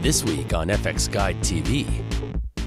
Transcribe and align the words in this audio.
This 0.00 0.22
week 0.24 0.54
on 0.54 0.68
fxguide 0.68 1.38
TV, 1.38 1.88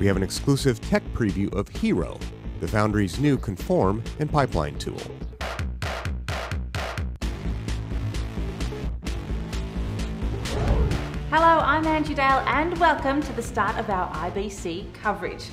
we 0.01 0.05
have 0.05 0.17
an 0.17 0.21
exclusive 0.21 0.81
tech 0.81 1.01
preview 1.13 1.49
of 1.53 1.69
Hiero, 1.69 2.19
the 2.59 2.67
Foundry's 2.67 3.19
new 3.19 3.37
conform 3.37 4.03
and 4.19 4.29
pipeline 4.29 4.77
tool. 4.77 4.99
Hello, 11.29 11.61
I'm 11.63 11.87
Angie 11.87 12.13
Dale, 12.13 12.43
and 12.47 12.77
welcome 12.79 13.21
to 13.21 13.31
the 13.31 13.41
start 13.41 13.77
of 13.77 13.89
our 13.89 14.13
IBC 14.29 14.93
coverage. 14.93 15.45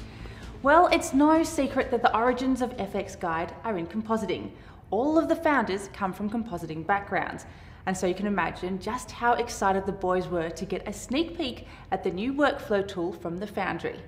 Well, 0.64 0.88
it's 0.88 1.14
no 1.14 1.44
secret 1.44 1.92
that 1.92 2.02
the 2.02 2.14
origins 2.18 2.60
of 2.60 2.76
fxguide 2.76 3.52
are 3.62 3.78
in 3.78 3.86
compositing. 3.86 4.50
All 4.90 5.16
of 5.16 5.28
the 5.28 5.36
founders 5.36 5.90
come 5.92 6.12
from 6.12 6.28
compositing 6.28 6.84
backgrounds, 6.84 7.46
and 7.88 7.96
so 7.96 8.06
you 8.06 8.14
can 8.14 8.26
imagine 8.26 8.78
just 8.78 9.10
how 9.10 9.32
excited 9.32 9.86
the 9.86 9.92
boys 9.92 10.28
were 10.28 10.50
to 10.50 10.66
get 10.66 10.86
a 10.86 10.92
sneak 10.92 11.38
peek 11.38 11.66
at 11.90 12.04
the 12.04 12.10
new 12.10 12.34
workflow 12.34 12.86
tool 12.86 13.14
from 13.14 13.38
the 13.38 13.46
Foundry. 13.46 13.98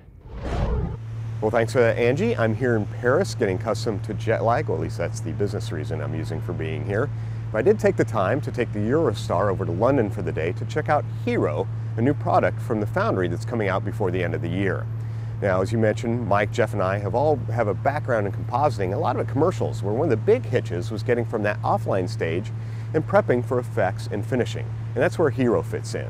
Well, 1.41 1.49
thanks 1.49 1.73
for 1.73 1.79
that, 1.79 1.97
Angie. 1.97 2.37
I'm 2.37 2.53
here 2.53 2.75
in 2.75 2.85
Paris 2.85 3.33
getting 3.33 3.57
accustomed 3.57 4.03
to 4.03 4.13
jet 4.13 4.43
lag, 4.43 4.69
or 4.69 4.75
at 4.75 4.81
least 4.81 4.99
that's 4.99 5.19
the 5.19 5.31
business 5.31 5.71
reason 5.71 5.99
I'm 5.99 6.13
using 6.13 6.39
for 6.41 6.53
being 6.53 6.85
here. 6.85 7.09
But 7.51 7.57
I 7.57 7.61
did 7.63 7.79
take 7.79 7.97
the 7.97 8.05
time 8.05 8.39
to 8.41 8.51
take 8.51 8.71
the 8.71 8.77
Eurostar 8.77 9.49
over 9.49 9.65
to 9.65 9.71
London 9.71 10.11
for 10.11 10.21
the 10.21 10.31
day 10.31 10.51
to 10.51 10.65
check 10.65 10.87
out 10.87 11.03
Hiero, 11.25 11.67
a 11.97 12.01
new 12.03 12.13
product 12.13 12.61
from 12.61 12.81
the 12.81 12.87
Foundry 12.87 13.29
that's 13.29 13.45
coming 13.45 13.67
out 13.67 13.83
before 13.83 14.11
the 14.11 14.23
end 14.23 14.35
of 14.35 14.43
the 14.43 14.49
year. 14.49 14.85
Now, 15.41 15.59
as 15.59 15.71
you 15.71 15.79
mentioned, 15.79 16.27
Mike, 16.27 16.51
Jeff, 16.51 16.73
and 16.73 16.83
I 16.83 16.99
have 16.99 17.15
all 17.15 17.37
have 17.51 17.67
a 17.67 17.73
background 17.73 18.27
in 18.27 18.31
compositing, 18.31 18.93
a 18.93 18.97
lot 18.99 19.15
of 19.15 19.27
it 19.27 19.31
commercials, 19.31 19.81
where 19.81 19.91
one 19.91 20.05
of 20.05 20.11
the 20.11 20.17
big 20.17 20.45
hitches 20.45 20.91
was 20.91 21.01
getting 21.01 21.25
from 21.25 21.41
that 21.41 21.59
offline 21.63 22.07
stage 22.07 22.51
and 22.93 23.07
prepping 23.07 23.45
for 23.45 23.59
effects 23.59 24.07
and 24.11 24.25
finishing. 24.25 24.65
And 24.93 25.03
that's 25.03 25.17
where 25.17 25.31
Hiero 25.31 25.63
fits 25.63 25.95
in. 25.95 26.07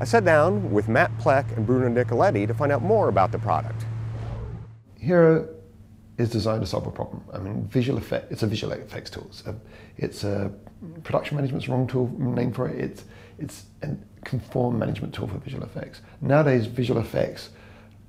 I 0.00 0.04
sat 0.04 0.24
down 0.24 0.70
with 0.70 0.88
Matt 0.88 1.16
Plec 1.18 1.56
and 1.56 1.66
Bruno 1.66 1.88
Nicoletti 1.88 2.46
to 2.46 2.54
find 2.54 2.70
out 2.70 2.82
more 2.82 3.08
about 3.08 3.32
the 3.32 3.38
product. 3.38 3.84
Hiero 5.02 5.48
is 6.18 6.30
designed 6.30 6.60
to 6.60 6.66
solve 6.66 6.86
a 6.86 6.90
problem. 6.90 7.22
I 7.32 7.38
mean, 7.38 7.66
visual 7.68 7.98
effect, 7.98 8.30
it's 8.30 8.42
a 8.42 8.46
visual 8.46 8.72
effects 8.72 9.10
tool. 9.10 9.26
It's 9.28 9.46
a, 9.46 9.56
it's 9.96 10.24
a 10.24 10.52
production 11.02 11.36
management's 11.36 11.68
wrong 11.68 11.86
tool 11.86 12.08
mm, 12.08 12.34
name 12.34 12.52
for 12.52 12.68
it. 12.68 12.78
It's, 12.78 13.04
it's 13.38 13.66
a 13.82 13.96
conform 14.24 14.78
management 14.78 15.14
tool 15.14 15.28
for 15.28 15.38
visual 15.38 15.64
effects. 15.64 16.00
Nowadays, 16.20 16.66
visual 16.66 17.00
effects 17.00 17.50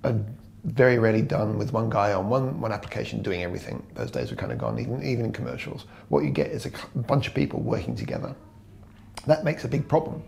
are 0.03 0.15
very 0.63 0.99
rarely 0.99 1.21
done 1.21 1.57
with 1.57 1.71
one 1.71 1.89
guy 1.89 2.13
on 2.13 2.29
one, 2.29 2.59
one 2.59 2.71
application 2.71 3.21
doing 3.21 3.43
everything. 3.43 3.85
Those 3.95 4.11
days 4.11 4.31
are 4.31 4.35
kind 4.35 4.51
of 4.51 4.57
gone, 4.57 4.79
even, 4.79 5.03
even 5.03 5.25
in 5.25 5.31
commercials. 5.31 5.85
What 6.09 6.23
you 6.23 6.31
get 6.31 6.47
is 6.47 6.65
a 6.65 6.71
bunch 6.99 7.27
of 7.27 7.33
people 7.33 7.61
working 7.61 7.95
together. 7.95 8.35
That 9.25 9.43
makes 9.43 9.63
a 9.63 9.67
big 9.67 9.87
problem. 9.87 10.23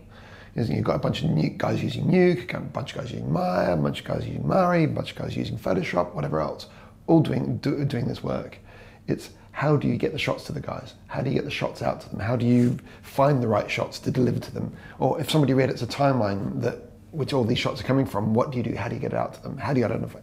You've 0.54 0.84
got 0.84 0.96
a 0.96 0.98
bunch 0.98 1.22
of 1.22 1.58
guys 1.58 1.82
using 1.82 2.04
Nuke, 2.04 2.54
a 2.54 2.60
bunch 2.60 2.92
of 2.92 2.98
guys 2.98 3.10
using 3.10 3.32
Maya, 3.32 3.72
a 3.72 3.76
bunch 3.76 4.00
of 4.00 4.06
guys 4.06 4.26
using 4.26 4.46
Mari, 4.46 4.84
a 4.84 4.88
bunch 4.88 5.12
of 5.12 5.16
guys 5.16 5.34
using 5.34 5.56
Photoshop, 5.56 6.14
whatever 6.14 6.40
else, 6.40 6.66
all 7.06 7.20
doing, 7.20 7.56
do, 7.58 7.84
doing 7.84 8.06
this 8.06 8.22
work. 8.22 8.58
It's 9.06 9.30
how 9.52 9.76
do 9.76 9.88
you 9.88 9.96
get 9.96 10.12
the 10.12 10.18
shots 10.18 10.44
to 10.44 10.52
the 10.52 10.60
guys? 10.60 10.94
How 11.06 11.22
do 11.22 11.30
you 11.30 11.34
get 11.34 11.44
the 11.44 11.50
shots 11.50 11.82
out 11.82 12.02
to 12.02 12.08
them? 12.10 12.20
How 12.20 12.36
do 12.36 12.46
you 12.46 12.78
find 13.02 13.42
the 13.42 13.48
right 13.48 13.70
shots 13.70 13.98
to 14.00 14.10
deliver 14.10 14.40
to 14.40 14.52
them? 14.52 14.74
Or 14.98 15.20
if 15.20 15.30
somebody 15.30 15.54
read 15.54 15.70
it's 15.70 15.82
a 15.82 15.86
timeline 15.86 16.60
that 16.60 16.91
which 17.12 17.32
all 17.32 17.44
these 17.44 17.58
shots 17.58 17.80
are 17.80 17.84
coming 17.84 18.06
from, 18.06 18.34
what 18.34 18.50
do 18.50 18.58
you 18.58 18.64
do? 18.64 18.74
How 18.74 18.88
do 18.88 18.94
you 18.94 19.00
get 19.00 19.12
it 19.12 19.18
out 19.18 19.34
to 19.34 19.42
them? 19.42 19.58
How 19.58 19.72
do 19.72 19.80
you 19.80 19.86
identify? 19.86 20.20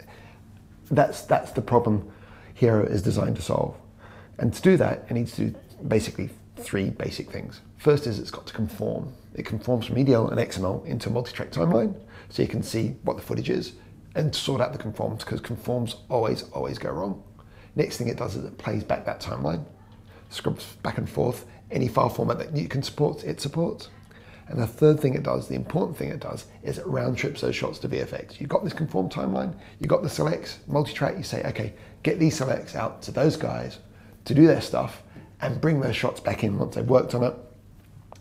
That's, 0.91 1.21
that's 1.21 1.51
the 1.51 1.61
problem 1.61 2.11
Hiero 2.59 2.83
is 2.85 3.01
designed 3.01 3.37
to 3.37 3.41
solve. 3.41 3.75
And 4.37 4.53
to 4.53 4.61
do 4.61 4.75
that, 4.77 5.05
it 5.09 5.13
needs 5.13 5.33
to 5.35 5.49
do 5.49 5.55
basically 5.87 6.29
three 6.57 6.89
basic 6.89 7.31
things. 7.31 7.61
First 7.77 8.07
is 8.07 8.19
it's 8.19 8.31
got 8.31 8.47
to 8.47 8.53
conform. 8.53 9.13
It 9.35 9.45
conforms 9.45 9.85
from 9.85 9.95
EDL 9.95 10.31
and 10.31 10.39
XML 10.39 10.85
into 10.85 11.09
a 11.09 11.11
multi-track 11.11 11.51
timeline, 11.51 11.95
so 12.29 12.41
you 12.41 12.47
can 12.47 12.63
see 12.63 12.95
what 13.03 13.17
the 13.17 13.23
footage 13.23 13.49
is 13.49 13.73
and 14.15 14.35
sort 14.35 14.59
out 14.59 14.73
the 14.73 14.79
conforms, 14.79 15.23
because 15.23 15.39
conforms 15.39 15.97
always, 16.09 16.43
always 16.51 16.77
go 16.77 16.89
wrong. 16.89 17.23
Next 17.75 17.97
thing 17.97 18.07
it 18.07 18.17
does 18.17 18.35
is 18.35 18.43
it 18.43 18.57
plays 18.57 18.83
back 18.83 19.05
that 19.05 19.21
timeline, 19.21 19.63
scrubs 20.29 20.65
back 20.83 20.97
and 20.97 21.09
forth, 21.09 21.45
any 21.71 21.87
file 21.87 22.09
format 22.09 22.39
that 22.39 22.55
you 22.55 22.67
can 22.67 22.81
support, 22.81 23.23
it 23.23 23.39
supports. 23.39 23.89
And 24.49 24.59
the 24.59 24.67
third 24.67 24.99
thing 24.99 25.13
it 25.13 25.21
does, 25.21 25.47
the 25.47 25.55
important 25.55 25.95
thing 25.95 26.09
it 26.09 26.19
does, 26.19 26.47
is 26.63 26.79
it 26.79 26.87
round 26.87 27.17
trips 27.17 27.41
those 27.41 27.55
shots 27.55 27.77
to 27.79 27.89
VFX. 27.89 28.39
You've 28.39 28.49
got 28.49 28.63
this 28.63 28.73
conform 28.73 29.07
timeline, 29.07 29.55
you've 29.79 29.89
got 29.89 30.01
the 30.01 30.09
selects, 30.09 30.57
multi-track, 30.67 31.17
you 31.17 31.23
say, 31.23 31.43
okay, 31.43 31.73
get 32.01 32.19
these 32.19 32.35
selects 32.35 32.75
out 32.75 33.03
to 33.03 33.11
those 33.11 33.37
guys 33.37 33.77
to 34.25 34.33
do 34.33 34.47
their 34.47 34.61
stuff 34.61 35.03
and 35.41 35.61
bring 35.61 35.79
those 35.79 35.95
shots 35.95 36.19
back 36.19 36.43
in 36.43 36.57
once 36.57 36.75
they've 36.75 36.89
worked 36.89 37.13
on 37.13 37.23
it 37.23 37.33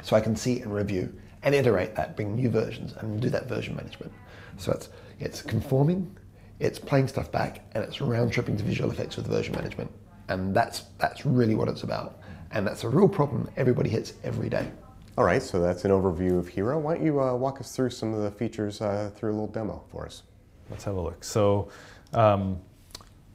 so 0.03 0.17
I 0.17 0.21
can 0.21 0.37
see 0.37 0.61
and 0.61 0.73
review 0.73 1.13
and 1.43 1.55
iterate 1.55 1.95
that, 1.95 2.15
bring 2.15 2.35
new 2.35 2.51
versions 2.51 2.93
and 2.99 3.21
do 3.21 3.31
that 3.31 3.49
version 3.49 3.75
management. 3.75 4.13
So 4.59 4.73
it's, 4.73 4.91
it's 5.19 5.41
conforming, 5.41 6.15
it's 6.59 6.79
playing 6.79 7.09
stuff 7.09 7.33
back, 7.33 7.65
and 7.73 7.83
it's 7.83 8.01
round 8.01 8.33
tripping 8.33 8.57
to 8.59 8.65
visual 8.65 8.91
effects 8.91 9.17
with 9.17 9.27
version 9.27 9.55
management. 9.55 9.91
And 10.29 10.55
that's, 10.55 10.83
that's 10.99 11.25
really 11.25 11.55
what 11.55 11.69
it's 11.69 11.85
about. 11.85 12.19
And 12.51 12.67
that's 12.67 12.85
a 12.85 12.89
real 12.89 13.09
problem 13.09 13.49
everybody 13.57 13.89
hits 13.89 14.13
every 14.25 14.51
day. 14.51 14.71
All 15.19 15.25
right, 15.25 15.43
so 15.43 15.61
that's 15.61 15.85
an 15.85 15.91
overview 15.91 16.39
of 16.39 16.49
Hiero. 16.49 16.79
Why 16.79 16.95
don't 16.95 17.05
you 17.05 17.21
uh, 17.21 17.35
walk 17.35 17.61
us 17.61 17.75
through 17.75 17.91
some 17.91 18.15
of 18.15 18.23
the 18.23 18.31
features 18.31 18.81
uh, 18.81 19.11
through 19.17 19.33
a 19.33 19.35
little 19.35 19.49
demo 19.49 19.83
for 19.91 20.07
us? 20.07 20.23
Let's 20.71 20.85
have 20.85 20.95
a 20.95 21.01
look. 21.01 21.25
So, 21.25 21.71
um, 22.13 22.61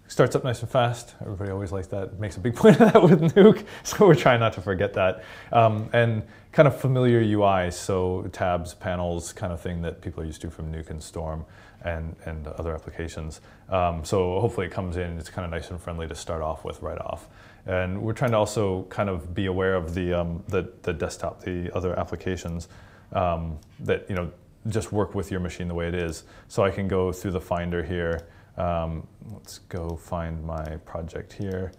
starts 0.08 0.34
up 0.34 0.46
nice 0.46 0.62
and 0.62 0.72
fast. 0.72 1.16
Everybody 1.20 1.52
always 1.52 1.74
likes 1.74 1.88
that. 1.88 2.18
Makes 2.22 2.38
a 2.38 2.40
big 2.40 2.56
point 2.56 2.80
of 2.80 2.94
that 2.94 3.04
with 3.04 3.20
Nuke, 3.36 3.66
so 3.84 4.08
we're 4.08 4.16
trying 4.16 4.40
not 4.40 4.54
to 4.54 4.62
forget 4.62 4.94
that. 4.94 5.26
Um, 5.52 5.90
and 5.92 6.24
kind 6.54 6.70
of 6.70 6.80
familiar 6.80 7.20
UI, 7.20 7.70
so 7.70 8.30
tabs, 8.32 8.74
panels, 8.74 9.34
kind 9.34 9.52
of 9.52 9.60
thing 9.60 9.82
that 9.82 10.00
people 10.00 10.24
are 10.24 10.26
used 10.26 10.40
to 10.44 10.50
from 10.50 10.72
Nuke 10.72 10.90
and 10.90 11.04
Storm 11.04 11.44
and, 11.84 12.16
and 12.24 12.48
other 12.48 12.74
applications. 12.74 13.42
Um, 13.68 14.06
so 14.06 14.40
hopefully 14.40 14.68
it 14.68 14.72
comes 14.72 14.96
in, 14.96 15.18
it's 15.20 15.30
kind 15.30 15.44
of 15.44 15.52
nice 15.52 15.70
and 15.70 15.82
friendly 15.82 16.08
to 16.08 16.16
start 16.16 16.42
off 16.42 16.64
with 16.64 16.82
right 16.82 17.00
off. 17.00 17.28
And 17.66 18.02
we're 18.02 18.14
trying 18.14 18.32
to 18.32 18.38
also 18.38 18.84
kind 18.84 19.10
of 19.10 19.34
be 19.34 19.46
aware 19.46 19.76
of 19.76 19.96
the, 19.96 20.14
um, 20.14 20.44
the, 20.50 20.70
the, 20.82 20.94
desktop, 20.94 21.42
the 21.42 21.72
other 21.74 21.98
applications 21.98 22.68
um, 23.14 23.58
that 23.80 24.06
you 24.10 24.16
know 24.16 24.32
just 24.68 24.92
work 24.92 25.14
with 25.16 25.32
your 25.32 25.40
machine 25.40 25.68
the 25.68 25.74
way 25.74 25.88
it 25.88 25.94
is. 25.94 26.24
So 26.48 26.64
I 26.64 26.72
can 26.72 26.88
go 26.88 27.12
through 27.12 27.32
the 27.32 27.42
Finder 27.42 27.84
here. 27.84 28.28
Um, 28.58 29.08
let's 29.32 29.60
go 29.60 29.96
find 29.96 30.44
my 30.44 30.78
project 30.86 31.34
here. 31.34 31.72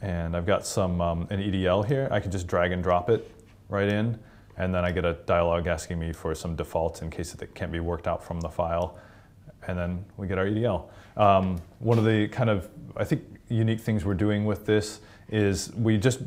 And 0.00 0.36
I've 0.36 0.46
got 0.46 0.66
some 0.66 1.00
um, 1.00 1.26
an 1.30 1.40
EDL 1.40 1.86
here. 1.86 2.08
I 2.10 2.20
can 2.20 2.30
just 2.30 2.46
drag 2.46 2.72
and 2.72 2.82
drop 2.82 3.10
it 3.10 3.30
right 3.68 3.88
in. 3.88 4.18
And 4.56 4.74
then 4.74 4.84
I 4.84 4.92
get 4.92 5.04
a 5.04 5.14
dialog 5.26 5.66
asking 5.66 5.98
me 5.98 6.12
for 6.12 6.34
some 6.34 6.56
defaults 6.56 7.02
in 7.02 7.10
case 7.10 7.34
it 7.34 7.54
can't 7.54 7.72
be 7.72 7.80
worked 7.80 8.08
out 8.08 8.24
from 8.24 8.40
the 8.40 8.48
file. 8.48 8.98
And 9.66 9.78
then 9.78 10.04
we 10.16 10.26
get 10.26 10.38
our 10.38 10.46
EDL. 10.46 10.88
Um, 11.16 11.60
one 11.78 11.98
of 11.98 12.04
the 12.04 12.28
kind 12.28 12.50
of, 12.50 12.68
I 12.96 13.04
think, 13.04 13.22
unique 13.48 13.80
things 13.80 14.04
we're 14.04 14.14
doing 14.14 14.44
with 14.44 14.66
this 14.66 15.00
is 15.30 15.72
we 15.74 15.98
just 15.98 16.20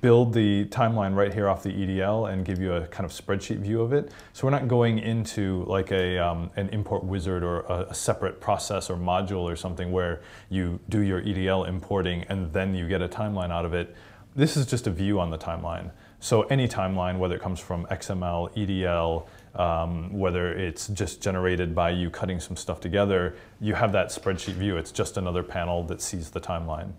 build 0.00 0.32
the 0.32 0.64
timeline 0.66 1.14
right 1.14 1.34
here 1.34 1.48
off 1.48 1.62
the 1.62 1.70
EDL 1.70 2.32
and 2.32 2.46
give 2.46 2.58
you 2.58 2.72
a 2.72 2.86
kind 2.86 3.04
of 3.04 3.12
spreadsheet 3.12 3.58
view 3.58 3.82
of 3.82 3.92
it. 3.92 4.10
So 4.32 4.46
we're 4.46 4.50
not 4.52 4.66
going 4.66 4.98
into 4.98 5.64
like 5.66 5.92
a, 5.92 6.18
um, 6.18 6.50
an 6.56 6.70
import 6.70 7.04
wizard 7.04 7.42
or 7.42 7.60
a, 7.60 7.86
a, 7.90 7.94
separate 7.94 8.40
process 8.40 8.88
or 8.88 8.96
module 8.96 9.42
or 9.42 9.54
something 9.54 9.92
where 9.92 10.22
you 10.48 10.80
do 10.88 11.00
your 11.00 11.20
EDL 11.20 11.68
importing 11.68 12.24
and 12.30 12.50
then 12.54 12.74
you 12.74 12.88
get 12.88 13.02
a 13.02 13.08
timeline 13.08 13.50
out 13.50 13.66
of 13.66 13.74
it. 13.74 13.94
This 14.34 14.56
is 14.56 14.64
just 14.64 14.86
a 14.86 14.90
view 14.90 15.20
on 15.20 15.30
the 15.30 15.36
timeline. 15.36 15.90
So 16.20 16.42
any 16.42 16.68
timeline, 16.68 17.18
whether 17.18 17.34
it 17.34 17.42
comes 17.42 17.60
from 17.60 17.84
XML, 17.86 18.54
EDL, 18.56 19.26
um, 19.60 20.10
whether 20.16 20.52
it's 20.54 20.88
just 20.88 21.20
generated 21.20 21.74
by 21.74 21.90
you 21.90 22.08
cutting 22.08 22.40
some 22.40 22.56
stuff 22.56 22.80
together, 22.80 23.34
you 23.60 23.74
have 23.74 23.92
that 23.92 24.06
spreadsheet 24.06 24.54
view. 24.54 24.78
It's 24.78 24.92
just 24.92 25.18
another 25.18 25.42
panel 25.42 25.82
that 25.84 26.00
sees 26.00 26.30
the 26.30 26.40
timeline. 26.40 26.92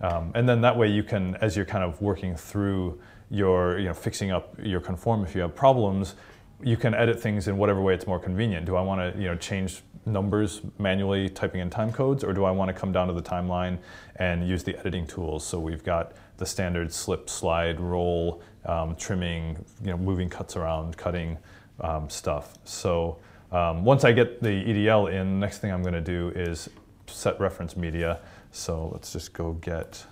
Um, 0.00 0.32
and 0.34 0.48
then 0.48 0.60
that 0.60 0.76
way 0.76 0.88
you 0.88 1.02
can, 1.02 1.36
as 1.36 1.56
you're 1.56 1.64
kind 1.64 1.84
of 1.84 2.00
working 2.00 2.36
through 2.36 3.00
your, 3.30 3.78
you 3.78 3.86
know, 3.86 3.94
fixing 3.94 4.30
up 4.30 4.54
your 4.62 4.80
conform 4.80 5.24
if 5.24 5.34
you 5.34 5.42
have 5.42 5.54
problems, 5.54 6.14
you 6.62 6.76
can 6.76 6.94
edit 6.94 7.20
things 7.20 7.48
in 7.48 7.56
whatever 7.56 7.80
way 7.80 7.94
it's 7.94 8.06
more 8.06 8.18
convenient. 8.18 8.66
Do 8.66 8.76
I 8.76 8.80
want 8.80 9.14
to, 9.14 9.20
you 9.20 9.28
know, 9.28 9.36
change 9.36 9.82
numbers 10.06 10.62
manually 10.78 11.28
typing 11.28 11.60
in 11.60 11.70
time 11.70 11.92
codes, 11.92 12.24
or 12.24 12.32
do 12.32 12.44
I 12.44 12.50
want 12.50 12.68
to 12.68 12.72
come 12.72 12.92
down 12.92 13.06
to 13.08 13.12
the 13.12 13.22
timeline 13.22 13.78
and 14.16 14.48
use 14.48 14.64
the 14.64 14.76
editing 14.78 15.06
tools? 15.06 15.46
So 15.46 15.60
we've 15.60 15.84
got 15.84 16.12
the 16.38 16.46
standard 16.46 16.92
slip, 16.92 17.28
slide, 17.28 17.80
roll, 17.80 18.42
um, 18.64 18.96
trimming, 18.96 19.64
you 19.82 19.90
know, 19.90 19.96
moving 19.96 20.28
cuts 20.28 20.56
around, 20.56 20.96
cutting 20.96 21.38
um, 21.80 22.08
stuff. 22.08 22.58
So 22.64 23.18
um, 23.52 23.84
once 23.84 24.04
I 24.04 24.12
get 24.12 24.42
the 24.42 24.48
EDL 24.48 25.12
in, 25.12 25.38
next 25.40 25.58
thing 25.58 25.70
I'm 25.72 25.82
going 25.82 25.94
to 25.94 26.00
do 26.00 26.32
is 26.34 26.68
set 27.10 27.38
reference 27.40 27.76
media. 27.76 28.20
So 28.52 28.90
let's 28.92 29.12
just 29.12 29.32
go 29.32 29.52
get 29.54 30.04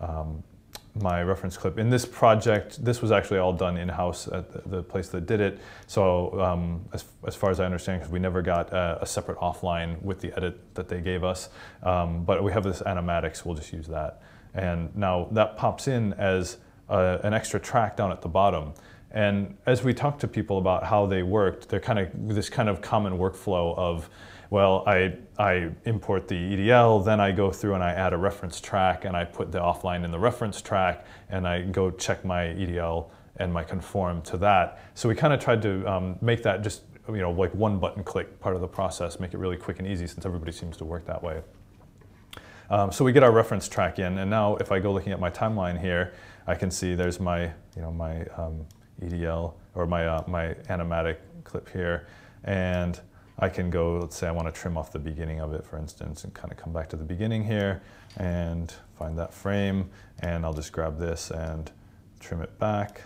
um, 0.00 0.42
my 1.00 1.22
reference 1.22 1.56
clip. 1.56 1.78
In 1.78 1.90
this 1.90 2.06
project, 2.06 2.82
this 2.84 3.02
was 3.02 3.12
actually 3.12 3.38
all 3.38 3.52
done 3.52 3.76
in-house 3.76 4.28
at 4.28 4.52
the, 4.52 4.76
the, 4.76 4.82
place 4.82 5.08
that 5.08 5.26
did 5.26 5.40
it. 5.40 5.60
So 5.86 6.40
um, 6.40 6.84
as, 6.92 7.04
as, 7.26 7.34
far 7.34 7.50
as 7.50 7.60
I 7.60 7.64
understand, 7.64 8.00
because 8.00 8.12
we 8.12 8.18
never 8.18 8.42
got 8.42 8.72
a, 8.72 8.98
a, 9.02 9.06
separate 9.06 9.38
offline 9.38 10.00
with 10.02 10.20
the 10.20 10.34
edit 10.36 10.74
that 10.74 10.88
they 10.88 11.00
gave 11.00 11.22
us, 11.22 11.50
um, 11.82 12.24
but 12.24 12.42
we 12.42 12.52
have 12.52 12.64
this 12.64 12.80
animatics, 12.82 13.44
we'll 13.44 13.54
just 13.54 13.72
use 13.72 13.86
that. 13.88 14.22
And 14.54 14.94
now 14.96 15.28
that 15.32 15.56
pops 15.56 15.86
in 15.86 16.14
as 16.14 16.56
a, 16.88 17.20
an 17.22 17.34
extra 17.34 17.60
track 17.60 17.96
down 17.96 18.10
at 18.10 18.22
the 18.22 18.28
bottom. 18.28 18.72
And 19.10 19.56
as 19.66 19.84
we 19.84 19.94
talked 19.94 20.20
to 20.22 20.28
people 20.28 20.58
about 20.58 20.84
how 20.84 21.06
they 21.06 21.22
worked, 21.22 21.68
they're 21.68 21.80
kind 21.80 21.98
of 21.98 22.34
this 22.34 22.48
kind 22.48 22.68
of 22.68 22.80
common 22.80 23.18
workflow 23.18 23.76
of, 23.76 24.08
well, 24.50 24.84
I, 24.86 25.16
I 25.38 25.70
import 25.84 26.28
the 26.28 26.34
EDL, 26.34 27.04
then 27.04 27.20
I 27.20 27.32
go 27.32 27.50
through 27.50 27.74
and 27.74 27.82
I 27.82 27.92
add 27.92 28.12
a 28.12 28.16
reference 28.16 28.60
track 28.60 29.04
and 29.04 29.16
I 29.16 29.24
put 29.24 29.50
the 29.50 29.58
offline 29.58 30.04
in 30.04 30.10
the 30.10 30.18
reference 30.18 30.62
track 30.62 31.04
and 31.28 31.46
I 31.46 31.62
go 31.62 31.90
check 31.90 32.24
my 32.24 32.44
EDL 32.44 33.10
and 33.36 33.52
my 33.52 33.64
conform 33.64 34.22
to 34.22 34.36
that. 34.38 34.80
So 34.94 35.08
we 35.08 35.14
kind 35.14 35.32
of 35.32 35.40
tried 35.40 35.62
to 35.62 35.86
um, 35.90 36.18
make 36.20 36.42
that 36.44 36.62
just 36.62 36.82
you 37.08 37.18
know 37.18 37.30
like 37.30 37.54
one 37.54 37.78
button 37.78 38.02
click 38.02 38.40
part 38.40 38.54
of 38.54 38.60
the 38.60 38.68
process, 38.68 39.20
make 39.20 39.34
it 39.34 39.38
really 39.38 39.56
quick 39.56 39.78
and 39.78 39.86
easy 39.86 40.06
since 40.06 40.26
everybody 40.26 40.52
seems 40.52 40.76
to 40.78 40.84
work 40.84 41.06
that 41.06 41.22
way. 41.22 41.42
Um, 42.68 42.90
so 42.90 43.04
we 43.04 43.12
get 43.12 43.22
our 43.22 43.30
reference 43.30 43.68
track 43.68 43.98
in, 43.98 44.18
and 44.18 44.28
now 44.28 44.56
if 44.56 44.72
I 44.72 44.80
go 44.80 44.92
looking 44.92 45.12
at 45.12 45.20
my 45.20 45.30
timeline 45.30 45.80
here, 45.80 46.14
I 46.46 46.54
can 46.54 46.70
see 46.70 46.94
there's 46.94 47.20
my 47.20 47.44
you 47.44 47.82
know 47.82 47.92
my 47.92 48.24
um, 48.36 48.66
EDL 49.02 49.54
or 49.74 49.86
my 49.86 50.06
uh, 50.06 50.24
my 50.26 50.54
animatic 50.68 51.18
clip 51.44 51.68
here, 51.70 52.06
and 52.44 53.00
I 53.38 53.48
can 53.48 53.70
go. 53.70 53.98
Let's 53.98 54.16
say 54.16 54.28
I 54.28 54.30
want 54.30 54.52
to 54.52 54.60
trim 54.60 54.76
off 54.78 54.92
the 54.92 54.98
beginning 54.98 55.40
of 55.40 55.52
it, 55.52 55.64
for 55.66 55.78
instance, 55.78 56.24
and 56.24 56.32
kind 56.32 56.50
of 56.50 56.58
come 56.58 56.72
back 56.72 56.88
to 56.90 56.96
the 56.96 57.04
beginning 57.04 57.44
here 57.44 57.82
and 58.16 58.72
find 58.98 59.18
that 59.18 59.34
frame, 59.34 59.90
and 60.20 60.44
I'll 60.44 60.54
just 60.54 60.72
grab 60.72 60.98
this 60.98 61.30
and 61.30 61.70
trim 62.18 62.40
it 62.40 62.58
back 62.58 63.02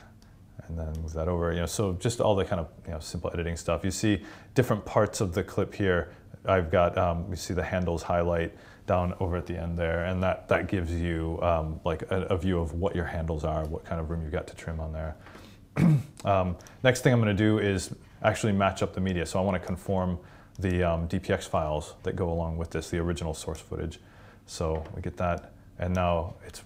and 0.68 0.78
then 0.78 0.92
move 1.02 1.12
that 1.14 1.28
over. 1.28 1.52
You 1.52 1.60
know, 1.60 1.66
so 1.66 1.94
just 1.94 2.20
all 2.20 2.36
the 2.36 2.44
kind 2.44 2.60
of 2.60 2.68
you 2.86 2.92
know, 2.92 3.00
simple 3.00 3.30
editing 3.32 3.56
stuff. 3.56 3.84
You 3.84 3.90
see 3.90 4.22
different 4.54 4.84
parts 4.84 5.20
of 5.20 5.34
the 5.34 5.42
clip 5.42 5.74
here. 5.74 6.12
I've 6.46 6.70
got, 6.70 6.96
um, 6.96 7.26
you 7.28 7.36
see 7.36 7.52
the 7.52 7.62
handles 7.62 8.02
highlight 8.02 8.54
down 8.86 9.14
over 9.20 9.36
at 9.36 9.46
the 9.46 9.56
end 9.56 9.78
there, 9.78 10.04
and 10.04 10.22
that, 10.22 10.48
that 10.48 10.68
gives 10.68 10.92
you 10.92 11.38
um, 11.42 11.80
like 11.84 12.02
a, 12.10 12.22
a, 12.22 12.36
view 12.36 12.58
of 12.58 12.72
what 12.72 12.96
your 12.96 13.04
handles 13.04 13.44
are, 13.44 13.64
what 13.66 13.84
kind 13.84 14.00
of 14.00 14.10
room 14.10 14.22
you've 14.22 14.32
got 14.32 14.46
to 14.46 14.56
trim 14.56 14.80
on 14.80 14.92
there. 14.92 15.16
um, 16.24 16.56
next 16.82 17.02
thing 17.02 17.12
I'm 17.12 17.20
gonna 17.20 17.34
do 17.34 17.58
is 17.58 17.94
actually 18.22 18.52
match 18.52 18.82
up 18.82 18.94
the 18.94 19.00
media. 19.00 19.26
So 19.26 19.38
I 19.38 19.42
wanna 19.42 19.60
conform 19.60 20.18
the 20.58 20.82
um, 20.82 21.08
DPX 21.08 21.48
files 21.48 21.94
that 22.02 22.16
go 22.16 22.30
along 22.30 22.56
with 22.56 22.70
this, 22.70 22.90
the 22.90 22.98
original 22.98 23.34
source 23.34 23.60
footage. 23.60 23.98
So 24.46 24.84
we 24.94 25.02
get 25.02 25.16
that, 25.18 25.52
and 25.78 25.94
now 25.94 26.34
it's 26.46 26.62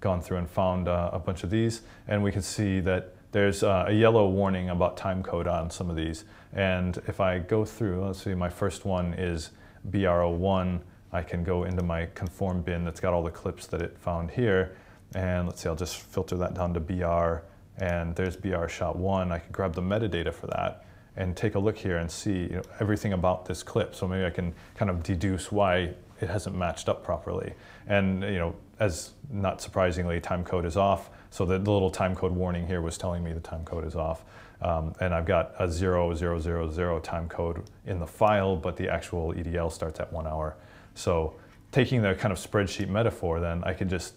gone 0.00 0.20
through 0.20 0.38
and 0.38 0.48
found 0.48 0.88
uh, 0.88 1.10
a 1.12 1.18
bunch 1.18 1.44
of 1.44 1.50
these, 1.50 1.82
and 2.08 2.22
we 2.22 2.32
can 2.32 2.42
see 2.42 2.80
that 2.80 3.14
there's 3.32 3.62
uh, 3.62 3.84
a 3.88 3.92
yellow 3.92 4.28
warning 4.28 4.70
about 4.70 4.96
time 4.96 5.22
code 5.22 5.46
on 5.46 5.70
some 5.70 5.90
of 5.90 5.96
these. 5.96 6.24
And 6.52 6.96
if 7.06 7.20
I 7.20 7.38
go 7.38 7.64
through, 7.64 8.06
let's 8.06 8.22
see, 8.22 8.34
my 8.34 8.48
first 8.48 8.84
one 8.84 9.12
is 9.14 9.50
BR01. 9.90 10.80
I 11.12 11.22
can 11.22 11.44
go 11.44 11.64
into 11.64 11.82
my 11.82 12.06
conform 12.14 12.62
bin 12.62 12.84
that's 12.84 13.00
got 13.00 13.12
all 13.12 13.22
the 13.22 13.30
clips 13.30 13.66
that 13.66 13.82
it 13.82 13.98
found 13.98 14.30
here. 14.30 14.76
And 15.14 15.46
let's 15.46 15.60
see, 15.62 15.68
I'll 15.68 15.76
just 15.76 15.96
filter 15.96 16.36
that 16.38 16.54
down 16.54 16.72
to 16.74 16.80
BR. 16.80 17.44
And 17.76 18.16
there's 18.16 18.36
BR 18.36 18.68
shot 18.68 18.96
one. 18.96 19.30
I 19.30 19.38
can 19.38 19.52
grab 19.52 19.74
the 19.74 19.82
metadata 19.82 20.32
for 20.32 20.46
that 20.46 20.86
and 21.16 21.36
take 21.36 21.54
a 21.54 21.58
look 21.58 21.76
here 21.76 21.96
and 21.98 22.10
see 22.10 22.42
you 22.42 22.56
know, 22.56 22.62
everything 22.80 23.12
about 23.12 23.46
this 23.46 23.62
clip. 23.62 23.94
So 23.94 24.06
maybe 24.06 24.24
I 24.24 24.30
can 24.30 24.54
kind 24.74 24.90
of 24.90 25.02
deduce 25.02 25.50
why 25.50 25.94
it 26.20 26.28
hasn't 26.28 26.56
matched 26.56 26.88
up 26.88 27.02
properly. 27.04 27.54
And 27.86 28.22
you 28.22 28.38
know, 28.38 28.54
as 28.78 29.12
not 29.30 29.60
surprisingly, 29.60 30.20
time 30.20 30.44
code 30.44 30.64
is 30.64 30.76
off. 30.76 31.10
So 31.30 31.44
the, 31.44 31.58
the 31.58 31.70
little 31.70 31.90
time 31.90 32.14
code 32.14 32.32
warning 32.32 32.66
here 32.66 32.80
was 32.80 32.98
telling 32.98 33.22
me 33.22 33.32
the 33.32 33.40
time 33.40 33.64
code 33.64 33.86
is 33.86 33.96
off. 33.96 34.24
Um, 34.62 34.94
and 35.00 35.14
I've 35.14 35.26
got 35.26 35.54
a 35.58 35.70
0000 35.70 37.02
time 37.02 37.28
code 37.28 37.62
in 37.86 37.98
the 37.98 38.06
file, 38.06 38.56
but 38.56 38.76
the 38.76 38.88
actual 38.88 39.32
EDL 39.34 39.70
starts 39.70 40.00
at 40.00 40.12
one 40.12 40.26
hour. 40.26 40.56
So 40.94 41.34
taking 41.72 42.02
the 42.02 42.14
kind 42.14 42.32
of 42.32 42.38
spreadsheet 42.38 42.88
metaphor, 42.88 43.40
then 43.40 43.62
I 43.64 43.74
can 43.74 43.88
just 43.88 44.14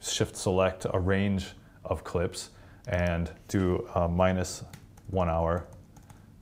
shift 0.00 0.36
select 0.36 0.86
a 0.92 0.98
range 0.98 1.48
of 1.84 2.02
clips 2.04 2.50
and 2.88 3.30
do 3.48 3.88
minus 4.10 4.64
one 5.08 5.28
hour. 5.28 5.66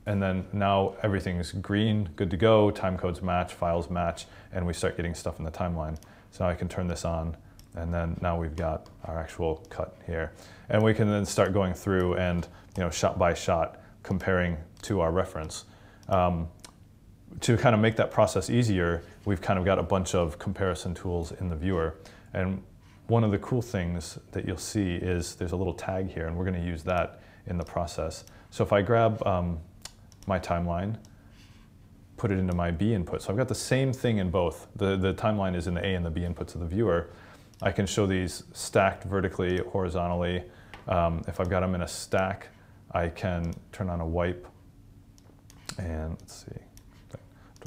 And 0.06 0.22
then 0.22 0.46
now 0.52 0.94
everything's 1.02 1.52
green, 1.52 2.10
good 2.16 2.30
to 2.30 2.36
go, 2.36 2.70
time 2.70 2.98
codes 2.98 3.22
match, 3.22 3.54
files 3.54 3.88
match, 3.88 4.26
and 4.52 4.66
we 4.66 4.72
start 4.72 4.96
getting 4.96 5.14
stuff 5.14 5.38
in 5.38 5.44
the 5.44 5.50
timeline. 5.50 5.96
So 6.30 6.44
now 6.44 6.50
I 6.50 6.54
can 6.54 6.68
turn 6.68 6.88
this 6.88 7.04
on 7.04 7.36
and 7.76 7.92
then 7.92 8.16
now 8.20 8.38
we've 8.38 8.56
got 8.56 8.88
our 9.04 9.18
actual 9.18 9.64
cut 9.68 9.96
here. 10.06 10.32
And 10.68 10.82
we 10.82 10.94
can 10.94 11.08
then 11.08 11.24
start 11.24 11.52
going 11.52 11.74
through 11.74 12.14
and, 12.14 12.46
you 12.76 12.82
know, 12.82 12.90
shot 12.90 13.18
by 13.18 13.34
shot, 13.34 13.80
comparing 14.02 14.56
to 14.82 15.00
our 15.00 15.10
reference. 15.10 15.64
Um, 16.08 16.48
to 17.40 17.56
kind 17.56 17.74
of 17.74 17.80
make 17.80 17.96
that 17.96 18.10
process 18.10 18.48
easier, 18.48 19.02
we've 19.24 19.40
kind 19.40 19.58
of 19.58 19.64
got 19.64 19.78
a 19.78 19.82
bunch 19.82 20.14
of 20.14 20.38
comparison 20.38 20.94
tools 20.94 21.32
in 21.32 21.48
the 21.48 21.56
viewer. 21.56 21.96
And 22.32 22.62
one 23.08 23.24
of 23.24 23.32
the 23.32 23.38
cool 23.38 23.62
things 23.62 24.18
that 24.32 24.46
you'll 24.46 24.56
see 24.56 24.94
is 24.94 25.34
there's 25.34 25.52
a 25.52 25.56
little 25.56 25.74
tag 25.74 26.10
here, 26.10 26.26
and 26.26 26.36
we're 26.36 26.44
going 26.44 26.60
to 26.60 26.66
use 26.66 26.84
that 26.84 27.20
in 27.46 27.58
the 27.58 27.64
process. 27.64 28.24
So 28.50 28.62
if 28.62 28.72
I 28.72 28.82
grab 28.82 29.26
um, 29.26 29.58
my 30.26 30.38
timeline, 30.38 30.96
put 32.16 32.30
it 32.30 32.38
into 32.38 32.54
my 32.54 32.70
B 32.70 32.94
input, 32.94 33.22
so 33.22 33.30
I've 33.30 33.36
got 33.36 33.48
the 33.48 33.54
same 33.54 33.92
thing 33.92 34.18
in 34.18 34.30
both. 34.30 34.68
The, 34.76 34.96
the 34.96 35.14
timeline 35.14 35.56
is 35.56 35.66
in 35.66 35.74
the 35.74 35.84
A 35.84 35.94
and 35.94 36.04
the 36.04 36.10
B 36.10 36.22
inputs 36.22 36.54
of 36.54 36.60
the 36.60 36.66
viewer. 36.66 37.10
I 37.62 37.72
can 37.72 37.86
show 37.86 38.06
these 38.06 38.44
stacked 38.52 39.04
vertically, 39.04 39.58
horizontally. 39.58 40.44
Um, 40.88 41.22
if 41.28 41.40
I've 41.40 41.48
got 41.48 41.60
them 41.60 41.74
in 41.74 41.82
a 41.82 41.88
stack, 41.88 42.48
I 42.92 43.08
can 43.08 43.52
turn 43.72 43.88
on 43.88 44.00
a 44.00 44.06
wipe 44.06 44.46
and 45.78 46.16
let's 46.20 46.44
see. 46.44 46.60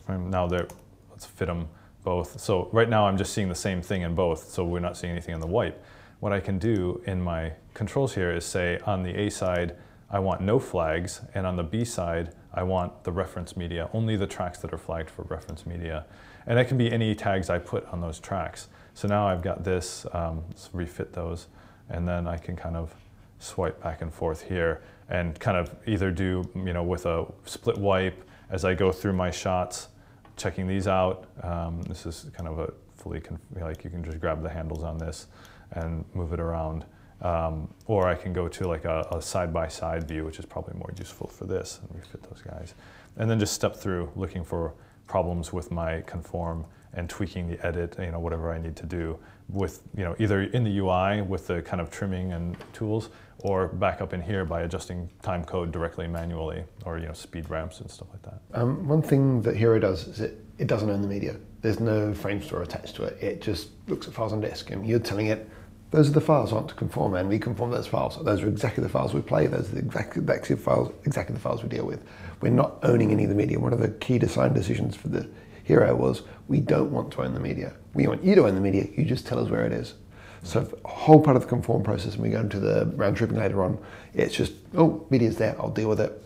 Now 0.08 0.48
they're, 0.48 0.68
let's 1.10 1.26
fit 1.26 1.48
them 1.48 1.68
both. 2.04 2.40
So 2.40 2.70
right 2.72 2.88
now 2.88 3.08
I'm 3.08 3.18
just 3.18 3.34
seeing 3.34 3.50
the 3.50 3.56
same 3.56 3.82
thing 3.82 4.04
in 4.04 4.16
both, 4.16 4.50
so 4.50 4.64
we're 4.64 4.80
not 4.80 4.96
seeing 4.96 5.12
anything 5.12 5.36
in 5.36 5.42
the 5.42 5.48
wipe. 5.48 5.84
What 6.20 6.32
I 6.32 6.40
can 6.40 6.58
do 6.58 7.02
in 7.06 7.22
my 7.22 7.54
controls 7.74 8.16
here 8.16 8.32
is 8.32 8.46
say 8.46 8.80
on 8.86 9.04
the 9.04 9.14
A 9.16 9.30
side, 9.30 9.76
I 10.10 10.20
want 10.20 10.42
no 10.42 10.58
flags, 10.58 11.22
and 11.34 11.46
on 11.46 11.58
the 11.58 11.64
B 11.64 11.84
side, 11.84 12.34
I 12.54 12.64
want 12.64 13.04
the 13.04 13.12
reference 13.12 13.56
media, 13.56 13.90
only 13.94 14.16
the 14.16 14.28
tracks 14.28 14.60
that 14.60 14.74
are 14.74 14.78
flagged 14.78 15.10
for 15.10 15.24
reference 15.24 15.66
media. 15.66 16.06
And 16.46 16.58
that 16.58 16.68
can 16.68 16.78
be 16.78 16.92
any 16.92 17.14
tags 17.14 17.50
I 17.50 17.60
put 17.60 17.86
on 17.88 18.02
those 18.02 18.20
tracks. 18.20 18.68
So 18.94 19.08
now 19.08 19.28
I've 19.28 19.42
got 19.42 19.64
this, 19.64 20.06
um, 20.14 20.44
let's 20.50 20.70
refit 20.74 21.14
those, 21.14 21.48
and 21.90 22.08
then 22.08 22.28
I 22.28 22.38
can 22.38 22.56
kind 22.56 22.76
of 22.76 22.96
swipe 23.40 23.82
back 23.84 24.02
and 24.02 24.12
forth 24.14 24.42
here 24.42 24.82
and 25.10 25.40
kind 25.40 25.58
of 25.58 25.76
either 25.86 26.12
do, 26.12 26.44
you 26.56 26.74
know, 26.74 26.84
with 26.84 27.06
a 27.06 27.26
split 27.46 27.78
wipe 27.78 28.28
as 28.50 28.66
I 28.66 28.74
go 28.74 28.92
through 28.92 29.14
my 29.14 29.30
shots, 29.30 29.90
checking 30.36 30.68
these 30.68 30.88
out. 30.88 31.28
Um, 31.44 31.82
this 31.84 32.06
is 32.06 32.30
kind 32.34 32.48
of 32.48 32.60
a 32.60 32.74
fully, 32.96 33.22
like 33.60 33.84
you 33.84 33.90
can 33.90 34.04
just 34.04 34.20
grab 34.20 34.42
the 34.42 34.50
handles 34.50 34.84
on 34.84 34.98
this 34.98 35.28
and 35.74 36.06
move 36.14 36.34
it 36.34 36.40
around. 36.40 36.86
Um, 37.22 37.74
or 37.88 38.08
I 38.08 38.16
can 38.16 38.32
go 38.32 38.48
to 38.48 38.68
like 38.68 38.86
a 38.86 39.22
side-by-side 39.22 40.04
-side 40.04 40.08
view, 40.08 40.26
which 40.26 40.40
is 40.40 40.46
probably 40.46 40.76
more 40.78 40.94
useful 41.00 41.28
for 41.28 41.46
this, 41.48 41.80
and 41.82 41.90
refit 42.00 42.22
those 42.24 42.44
guys. 42.44 42.76
And 43.18 43.30
then 43.30 43.40
just 43.40 43.54
step 43.54 43.76
through 43.76 44.10
looking 44.16 44.44
for 44.46 44.74
problems 45.08 45.52
with 45.54 45.72
my 45.72 46.02
conform 46.02 46.66
and 46.94 47.10
tweaking 47.10 47.48
the 47.48 47.66
edit, 47.66 47.96
you 48.00 48.12
know, 48.12 48.20
whatever 48.20 48.52
I 48.52 48.58
need 48.58 48.76
to 48.78 48.86
do 48.86 49.20
with, 49.50 49.82
you 49.96 50.04
know, 50.04 50.16
either 50.20 50.44
in 50.44 50.64
the 50.64 50.78
UI 50.80 51.22
with 51.22 51.48
the 51.48 51.62
kind 51.62 51.82
of 51.82 51.90
trimming 51.90 52.34
and 52.34 52.58
tools 52.74 53.10
or 53.40 53.68
back 53.68 54.02
up 54.02 54.14
in 54.14 54.22
here 54.22 54.46
by 54.46 54.62
adjusting 54.62 55.10
time 55.22 55.44
code 55.44 55.72
directly 55.72 56.08
manually 56.08 56.64
or, 56.86 56.98
you 56.98 57.06
know, 57.06 57.14
speed 57.14 57.50
ramps 57.50 57.80
and 57.82 57.90
stuff 57.90 58.08
like 58.12 58.22
that. 58.24 58.42
Um, 58.60 58.88
one 58.88 59.02
thing 59.02 59.42
that 59.44 59.56
Hiero 59.56 59.80
does 59.80 60.08
is 60.08 60.22
it, 60.22 60.44
it 60.58 60.68
doesn't 60.68 60.90
own 60.90 61.02
the 61.02 61.08
media. 61.08 61.36
There's 61.62 61.80
no 61.80 62.14
frame 62.14 62.42
store 62.42 62.64
attached 62.64 62.96
to 62.96 63.04
it. 63.04 63.22
It 63.22 63.42
just 63.42 63.70
looks 63.88 64.08
at 64.08 64.14
files 64.14 64.34
on 64.34 64.42
disk 64.42 64.72
and 64.72 64.86
you're 64.88 65.00
telling 65.00 65.28
it, 65.28 65.48
those 65.92 66.10
are 66.10 66.14
the 66.14 66.22
files 66.22 66.52
I 66.52 66.56
want 66.56 66.70
to 66.70 66.76
conform 66.76 67.16
and 67.16 67.30
we 67.30 67.40
conform 67.40 67.72
those 67.72 67.88
files. 67.88 68.22
Those 68.22 68.42
are 68.42 68.48
exactly 68.48 68.84
the 68.84 68.90
files 68.90 69.14
we 69.14 69.22
play. 69.22 69.48
Those 69.48 69.72
are 69.72 69.76
the 69.76 69.80
exact, 69.80 70.18
exactly 70.18 70.56
files, 70.58 70.92
exactly 71.06 71.34
the 71.34 71.40
files 71.40 71.64
we 71.64 71.70
deal 71.70 71.86
with. 71.86 72.04
We're 72.42 72.52
not 72.52 72.78
owning 72.84 73.12
any 73.12 73.24
of 73.24 73.30
the 73.30 73.36
media. 73.36 73.60
One 73.60 73.74
of 73.74 73.80
the 73.80 73.90
key 73.90 74.20
design 74.20 74.54
decisions 74.54 74.96
for 74.96 75.08
the 75.08 75.30
Hiero 75.68 75.96
was 75.96 76.24
we 76.48 76.60
don't 76.60 76.92
want 76.92 77.12
to 77.12 77.24
own 77.24 77.34
the 77.34 77.40
media. 77.40 77.74
We 77.94 78.08
want 78.08 78.24
you 78.24 78.36
to 78.36 78.48
own 78.48 78.56
the 78.56 78.62
media, 78.62 78.88
you 78.96 79.06
just 79.06 79.26
tell 79.26 79.40
us 79.40 79.50
where 79.50 79.66
it 79.66 79.72
is. 79.72 79.96
So 80.44 80.68
whole 80.86 81.22
part 81.22 81.36
of 81.36 81.44
the 81.44 81.48
conform 81.48 81.84
process, 81.84 82.14
and 82.14 82.24
we 82.24 82.30
go 82.30 82.40
into 82.40 82.60
the 82.60 82.86
round 82.96 83.18
tripping 83.18 83.38
later 83.38 83.64
on, 83.64 83.78
it's 84.14 84.36
just, 84.36 84.54
oh, 84.76 85.06
media's 85.10 85.38
there, 85.38 85.56
I'll 85.60 85.70
deal 85.70 85.90
with 85.90 86.00
it. 86.00 86.24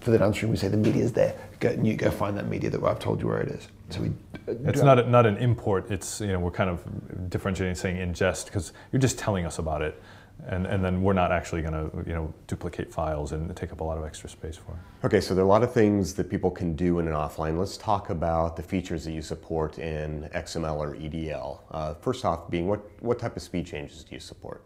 For 0.00 0.10
the 0.10 0.18
downstream, 0.18 0.52
we 0.52 0.56
say 0.56 0.68
the 0.68 0.76
media's 0.76 1.12
there. 1.12 1.34
Go, 1.58 1.70
and 1.70 1.86
you 1.86 1.96
go 1.96 2.10
find 2.10 2.36
that 2.36 2.48
media 2.48 2.70
that 2.70 2.82
I've 2.82 3.00
told 3.00 3.20
you 3.20 3.26
where 3.26 3.40
it 3.40 3.48
is. 3.48 3.68
So 3.90 4.02
we. 4.02 4.12
It's 4.46 4.82
not 4.82 5.00
a, 5.00 5.10
not 5.10 5.26
an 5.26 5.36
import. 5.38 5.90
It's 5.90 6.20
you 6.20 6.28
know 6.28 6.38
we're 6.38 6.52
kind 6.52 6.70
of 6.70 7.28
differentiating, 7.28 7.74
saying 7.74 7.96
ingest 7.96 8.44
because 8.44 8.72
you're 8.92 9.00
just 9.00 9.18
telling 9.18 9.44
us 9.44 9.58
about 9.58 9.82
it 9.82 10.00
and, 10.46 10.66
and 10.66 10.84
then 10.84 11.02
we're 11.02 11.12
not 11.12 11.32
actually 11.32 11.62
going 11.62 11.72
to 11.72 12.08
you 12.08 12.14
know 12.14 12.32
duplicate 12.46 12.92
files 12.92 13.32
and 13.32 13.54
take 13.56 13.72
up 13.72 13.80
a 13.80 13.84
lot 13.84 13.98
of 13.98 14.04
extra 14.04 14.28
space 14.28 14.56
for 14.56 14.72
it. 14.72 15.06
Okay, 15.06 15.20
so 15.20 15.34
there 15.34 15.42
are 15.42 15.46
a 15.46 15.50
lot 15.50 15.62
of 15.62 15.72
things 15.72 16.14
that 16.14 16.30
people 16.30 16.50
can 16.50 16.74
do 16.74 16.98
in 16.98 17.08
an 17.08 17.14
offline. 17.14 17.58
Let's 17.58 17.76
talk 17.76 18.10
about 18.10 18.56
the 18.56 18.62
features 18.62 19.04
that 19.04 19.12
you 19.12 19.22
support 19.22 19.78
in 19.78 20.28
XML 20.34 20.76
or 20.76 20.94
EDL. 20.94 21.60
Uh, 21.70 21.94
first 21.94 22.24
off, 22.24 22.50
being 22.50 22.66
what 22.66 22.80
what 23.02 23.18
type 23.18 23.36
of 23.36 23.42
speed 23.42 23.66
changes 23.66 24.04
do 24.04 24.14
you 24.14 24.20
support? 24.20 24.64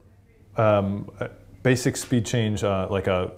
Um, 0.57 1.11
basic 1.63 1.97
speed 1.97 2.27
change, 2.27 2.63
uh, 2.63 2.87
like 2.91 3.07
a 3.07 3.33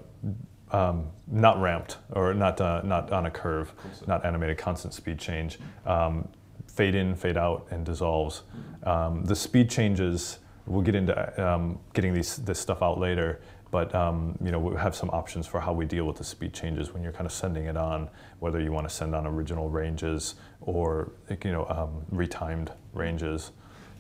um, 0.71 1.11
not 1.29 1.61
ramped 1.61 1.99
or 2.11 2.35
not 2.35 2.61
uh, 2.61 2.83
not 2.85 3.13
on 3.13 3.27
a 3.27 3.31
curve, 3.31 3.77
constant. 3.77 4.09
not 4.09 4.25
animated 4.25 4.59
constant 4.59 4.93
speed 4.93 5.19
change. 5.19 5.59
Um, 5.87 6.29
fade 6.67 6.97
in, 6.97 7.15
fade 7.15 7.37
out, 7.37 7.69
and 7.71 7.87
dissolves. 7.87 8.43
Um, 8.83 9.25
the 9.25 9.37
speed 9.37 9.71
changes 9.71 10.39
We'll 10.67 10.83
get 10.83 10.95
into 10.95 11.43
um, 11.47 11.79
getting 11.93 12.15
these, 12.15 12.37
this 12.37 12.59
stuff 12.59 12.83
out 12.83 12.99
later, 12.99 13.41
but 13.71 13.95
um, 13.95 14.39
you 14.43 14.51
know 14.51 14.59
we 14.59 14.77
have 14.77 14.95
some 14.95 15.11
options 15.11 15.47
for 15.47 15.61
how 15.61 15.73
we 15.73 15.85
deal 15.85 16.07
with 16.07 16.17
the 16.17 16.25
speed 16.25 16.55
changes 16.55 16.93
when 16.93 17.03
you're 17.03 17.13
kind 17.13 17.27
of 17.27 17.33
sending 17.33 17.67
it 17.67 17.77
on, 17.77 18.09
whether 18.39 18.61
you 18.61 18.73
want 18.73 18.89
to 18.89 18.95
send 18.95 19.15
on 19.15 19.27
original 19.27 19.69
ranges 19.69 20.37
or 20.61 21.13
you 21.43 21.53
know 21.53 21.67
um, 21.69 22.05
retimed 22.13 22.71
ranges. 22.93 23.51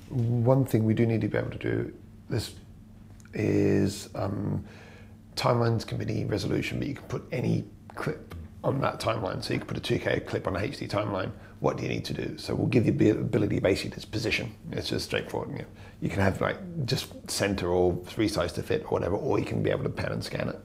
One 0.09 0.65
thing 0.65 0.85
we 0.85 0.95
do 0.95 1.07
need 1.07 1.21
to 1.23 1.29
be 1.29 1.39
able 1.39 1.51
to 1.51 1.59
do 1.59 1.93
this 2.29 2.55
is 3.35 4.09
um, 4.15 4.65
timelines 5.37 5.87
can 5.87 5.99
be 5.99 6.05
any 6.05 6.25
resolution, 6.25 6.79
but 6.79 6.89
you 6.89 6.95
can 6.95 7.05
put 7.05 7.25
any 7.33 7.65
clip 7.95 8.35
on 8.63 8.81
that 8.81 9.01
timeline. 9.01 9.43
So 9.43 9.55
you 9.55 9.61
can 9.61 9.69
put 9.69 9.77
a 9.77 9.81
2K 9.81 10.27
clip 10.27 10.47
on 10.47 10.57
a 10.57 10.61
HD 10.61 10.89
timeline. 10.89 11.31
What 11.65 11.79
do 11.79 11.83
you 11.83 11.89
need 11.89 12.05
to 12.05 12.13
do? 12.13 12.37
So 12.37 12.55
we'll 12.55 12.67
give 12.67 12.85
you 12.85 12.93
the 12.93 13.11
ability 13.11 13.59
basically 13.59 13.99
to 13.99 14.07
position. 14.07 14.55
It's 14.71 14.91
just 14.91 15.07
straightforward. 15.07 15.51
You, 15.53 15.59
know, 15.61 15.65
you 16.03 16.11
can 16.11 16.21
have 16.21 16.39
like 16.41 16.59
just 16.85 17.07
center 17.31 17.69
or 17.69 17.95
resize 18.19 18.53
to 18.57 18.63
fit 18.63 18.83
or 18.83 18.89
whatever, 18.89 19.17
or 19.17 19.39
you 19.39 19.47
can 19.47 19.63
be 19.63 19.71
able 19.71 19.85
to 19.85 19.89
pan 19.89 20.13
and 20.13 20.23
scan 20.23 20.51
it. 20.51 20.61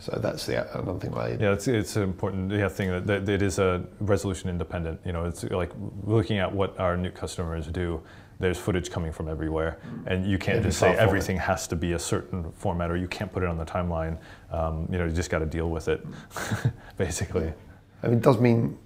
So 0.00 0.18
that's 0.20 0.46
the 0.46 0.56
another 0.76 0.98
thing. 0.98 1.14
I 1.14 1.28
yeah, 1.44 1.52
it's 1.52 1.68
it's 1.68 1.94
an 1.94 2.02
important 2.02 2.50
yeah, 2.50 2.68
thing 2.68 2.90
that, 2.90 3.06
that 3.06 3.28
it 3.28 3.42
is 3.42 3.60
a 3.60 3.84
resolution 4.00 4.50
independent. 4.50 5.00
You 5.04 5.12
know, 5.12 5.24
it's 5.24 5.44
like 5.44 5.70
looking 6.04 6.38
at 6.38 6.52
what 6.52 6.78
our 6.80 6.96
new 6.96 7.10
customers 7.10 7.68
do 7.68 8.02
there's 8.40 8.58
footage 8.58 8.90
coming 8.90 9.12
from 9.12 9.28
everywhere, 9.28 9.78
and 10.06 10.26
you 10.26 10.38
can't 10.38 10.62
just 10.62 10.78
say 10.78 10.96
everything 10.96 11.36
format. 11.36 11.58
has 11.58 11.66
to 11.68 11.76
be 11.76 11.92
a 11.92 11.98
certain 11.98 12.50
format, 12.52 12.90
or 12.90 12.96
you 12.96 13.06
can't 13.06 13.30
put 13.30 13.42
it 13.42 13.48
on 13.50 13.58
the 13.58 13.66
timeline. 13.66 14.18
Um, 14.50 14.88
you 14.90 14.98
know, 14.98 15.04
you 15.04 15.12
just 15.12 15.28
got 15.28 15.40
to 15.40 15.46
deal 15.46 15.68
with 15.68 15.88
it, 15.88 16.04
basically. 16.96 17.52
I 18.02 18.08
mean, 18.08 18.16
it 18.16 18.22
does 18.22 18.40
mean, 18.40 18.78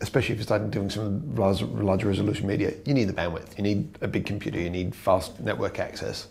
especially 0.00 0.34
if 0.34 0.38
you're 0.38 0.44
starting 0.44 0.70
doing 0.70 0.90
some 0.90 1.34
large, 1.34 1.62
larger 1.62 2.08
resolution 2.08 2.46
media, 2.46 2.74
you 2.84 2.94
need 2.94 3.04
the 3.04 3.12
bandwidth. 3.12 3.56
You 3.56 3.62
need 3.62 3.98
a 4.00 4.08
big 4.08 4.26
computer. 4.26 4.60
You 4.60 4.70
need 4.70 4.94
fast 4.94 5.40
network 5.40 5.78
access 5.78 6.28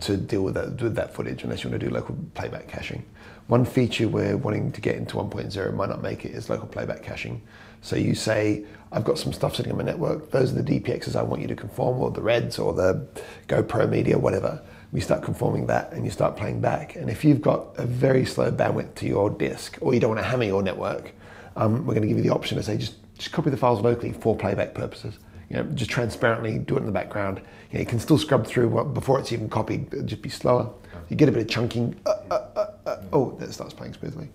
to 0.00 0.16
deal 0.16 0.42
with 0.42 0.54
that 0.54 0.80
with 0.80 0.94
that 0.94 1.14
footage, 1.14 1.42
unless 1.42 1.64
you 1.64 1.70
want 1.70 1.80
to 1.80 1.88
do 1.88 1.92
local 1.92 2.16
playback 2.34 2.68
caching. 2.68 3.04
One 3.48 3.64
feature 3.64 4.08
we're 4.08 4.36
wanting 4.36 4.72
to 4.72 4.80
get 4.80 4.96
into 4.96 5.16
1.0 5.16 5.74
might 5.74 5.88
not 5.88 6.02
make 6.02 6.24
it 6.24 6.32
is 6.32 6.50
local 6.50 6.68
playback 6.68 7.02
caching. 7.02 7.40
So 7.80 7.96
you 7.96 8.14
say, 8.14 8.64
I've 8.92 9.04
got 9.04 9.18
some 9.18 9.32
stuff 9.32 9.56
sitting 9.56 9.72
on 9.72 9.78
my 9.78 9.84
network. 9.84 10.30
Those 10.30 10.52
are 10.52 10.60
the 10.60 10.80
DPXs 10.80 11.16
I 11.16 11.22
want 11.22 11.40
you 11.40 11.48
to 11.48 11.56
conform, 11.56 11.98
or 11.98 12.10
the 12.10 12.20
Reds, 12.20 12.58
or 12.58 12.74
the 12.74 13.06
GoPro 13.48 13.88
Media, 13.88 14.18
whatever. 14.18 14.60
We 14.92 15.00
start 15.00 15.22
conforming 15.22 15.66
that, 15.66 15.92
and 15.92 16.04
you 16.04 16.10
start 16.10 16.36
playing 16.36 16.60
back. 16.60 16.96
And 16.96 17.08
if 17.08 17.24
you've 17.24 17.40
got 17.40 17.68
a 17.78 17.86
very 17.86 18.24
slow 18.26 18.50
bandwidth 18.50 18.94
to 18.96 19.06
your 19.06 19.30
disk, 19.30 19.78
or 19.80 19.94
you 19.94 20.00
don't 20.00 20.10
want 20.10 20.20
to 20.20 20.26
hammer 20.26 20.44
your 20.44 20.62
network, 20.62 21.12
um, 21.56 21.86
we're 21.86 21.94
going 21.94 22.02
to 22.02 22.08
give 22.08 22.18
you 22.18 22.22
the 22.22 22.34
option 22.34 22.56
to 22.56 22.62
say 22.62 22.76
just 22.76 22.94
just 23.18 23.32
copy 23.32 23.50
the 23.50 23.56
files 23.56 23.80
locally 23.80 24.12
for 24.12 24.36
playback 24.36 24.74
purposes. 24.74 25.18
You 25.50 25.56
know, 25.56 25.62
just 25.74 25.90
transparently 25.90 26.58
do 26.58 26.76
it 26.76 26.80
in 26.80 26.86
the 26.86 26.92
background. 26.92 27.40
You, 27.70 27.74
know, 27.74 27.80
you 27.80 27.86
can 27.86 27.98
still 27.98 28.18
scrub 28.18 28.46
through 28.46 28.84
before 28.92 29.18
it's 29.18 29.32
even 29.32 29.48
copied. 29.48 29.92
It'll 29.92 30.06
just 30.06 30.22
be 30.22 30.28
slower. 30.28 30.70
You 31.08 31.16
get 31.16 31.28
a 31.28 31.32
bit 31.32 31.42
of 31.42 31.48
chunking. 31.48 31.98
Uh, 32.06 32.10
uh, 32.30 32.48
uh, 32.56 32.66
uh 32.86 33.02
oh, 33.12 33.36
then 33.38 33.48
it 33.48 33.52
starts 33.52 33.74
playing 33.74 33.94
smoothly. 33.94 34.28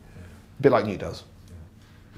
A 0.60 0.62
bit 0.62 0.72
like 0.72 0.86
Nuke 0.86 1.00
does. 1.00 1.24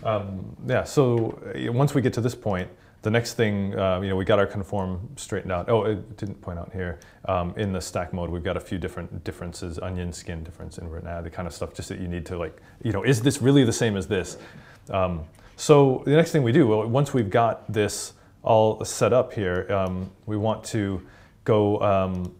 Um, 0.03 0.55
yeah, 0.67 0.83
so 0.83 1.39
uh, 1.55 1.71
once 1.71 1.93
we 1.93 2.01
get 2.01 2.13
to 2.13 2.21
this 2.21 2.35
point, 2.35 2.69
the 3.01 3.11
next 3.11 3.33
thing, 3.33 3.77
uh, 3.77 3.99
you 4.01 4.09
know, 4.09 4.15
we 4.15 4.25
got 4.25 4.39
our 4.39 4.47
conform 4.47 5.09
straightened 5.15 5.51
out. 5.51 5.69
Oh, 5.69 5.83
it 5.83 6.17
didn't 6.17 6.41
point 6.41 6.57
out 6.57 6.71
here. 6.73 6.99
Um, 7.25 7.53
in 7.57 7.71
the 7.71 7.81
stack 7.81 8.13
mode, 8.13 8.29
we've 8.29 8.43
got 8.43 8.57
a 8.57 8.59
few 8.59 8.77
different 8.77 9.23
differences, 9.23 9.77
onion 9.77 10.11
skin 10.11 10.43
difference, 10.43 10.77
invert 10.77 11.03
nav, 11.03 11.23
the 11.23 11.29
kind 11.29 11.47
of 11.47 11.53
stuff 11.53 11.73
just 11.73 11.89
that 11.89 11.99
you 11.99 12.07
need 12.07 12.25
to 12.27 12.37
like, 12.37 12.61
you 12.83 12.91
know, 12.91 13.03
is 13.03 13.21
this 13.21 13.41
really 13.41 13.63
the 13.63 13.73
same 13.73 13.95
as 13.95 14.07
this? 14.07 14.37
Um, 14.89 15.25
so 15.55 16.03
the 16.05 16.11
next 16.11 16.31
thing 16.31 16.43
we 16.43 16.51
do, 16.51 16.67
well, 16.67 16.87
once 16.87 17.13
we've 17.13 17.29
got 17.29 17.71
this 17.71 18.13
all 18.43 18.83
set 18.85 19.13
up 19.13 19.33
here, 19.33 19.71
um, 19.71 20.11
we 20.25 20.37
want 20.37 20.63
to 20.65 21.01
go 21.43 21.81
um, 21.81 22.35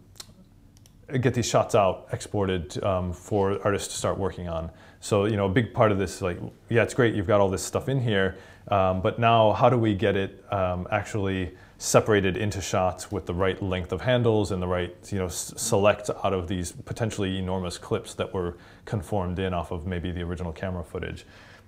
get 1.20 1.34
these 1.34 1.48
shots 1.48 1.74
out, 1.74 2.08
exported 2.12 2.82
um, 2.82 3.12
for 3.12 3.60
artists 3.64 3.88
to 3.88 3.94
start 3.94 4.18
working 4.18 4.48
on. 4.48 4.70
So, 5.00 5.26
you 5.26 5.36
know, 5.36 5.46
a 5.46 5.50
big 5.50 5.72
part 5.72 5.92
of 5.92 5.98
this, 5.98 6.20
like, 6.20 6.38
yeah, 6.68 6.82
it's 6.82 6.94
great, 6.94 7.14
you've 7.14 7.26
got 7.26 7.40
all 7.40 7.48
this 7.48 7.62
stuff 7.62 7.88
in 7.88 8.00
here, 8.00 8.36
um, 8.68 9.00
but 9.00 9.18
now 9.18 9.52
how 9.52 9.68
do 9.68 9.78
we 9.78 9.94
get 9.94 10.16
it 10.16 10.44
um, 10.52 10.88
actually 10.90 11.52
separated 11.78 12.36
into 12.36 12.60
shots 12.60 13.12
with 13.12 13.26
the 13.26 13.34
right 13.34 13.62
length 13.62 13.92
of 13.92 14.00
handles 14.00 14.50
and 14.50 14.60
the 14.62 14.66
right, 14.66 14.96
you 15.12 15.18
know, 15.18 15.28
select 15.28 16.10
out 16.24 16.32
of 16.32 16.48
these 16.48 16.72
potentially 16.72 17.38
enormous 17.38 17.78
clips 17.78 18.14
that 18.14 18.32
were 18.32 18.56
conformed 18.84 19.38
in 19.38 19.52
off 19.52 19.70
of 19.70 19.86
maybe 19.86 20.10
the 20.10 20.22
original 20.22 20.52
camera 20.52 20.82
footage. 20.82 21.24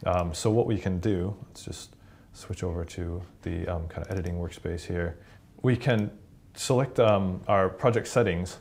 Um, 0.06 0.32
so 0.32 0.50
what 0.50 0.66
we 0.66 0.78
can 0.78 0.98
do, 1.00 1.36
let's 1.46 1.64
just 1.64 1.96
switch 2.32 2.62
over 2.62 2.84
to 2.84 3.22
the 3.42 3.66
um, 3.66 3.88
kind 3.88 4.06
of 4.06 4.10
editing 4.10 4.34
workspace 4.34 4.86
here. 4.86 5.18
We 5.62 5.76
can 5.76 6.10
select 6.54 7.00
um, 7.00 7.40
our 7.48 7.68
project 7.68 8.08
settings, 8.08 8.58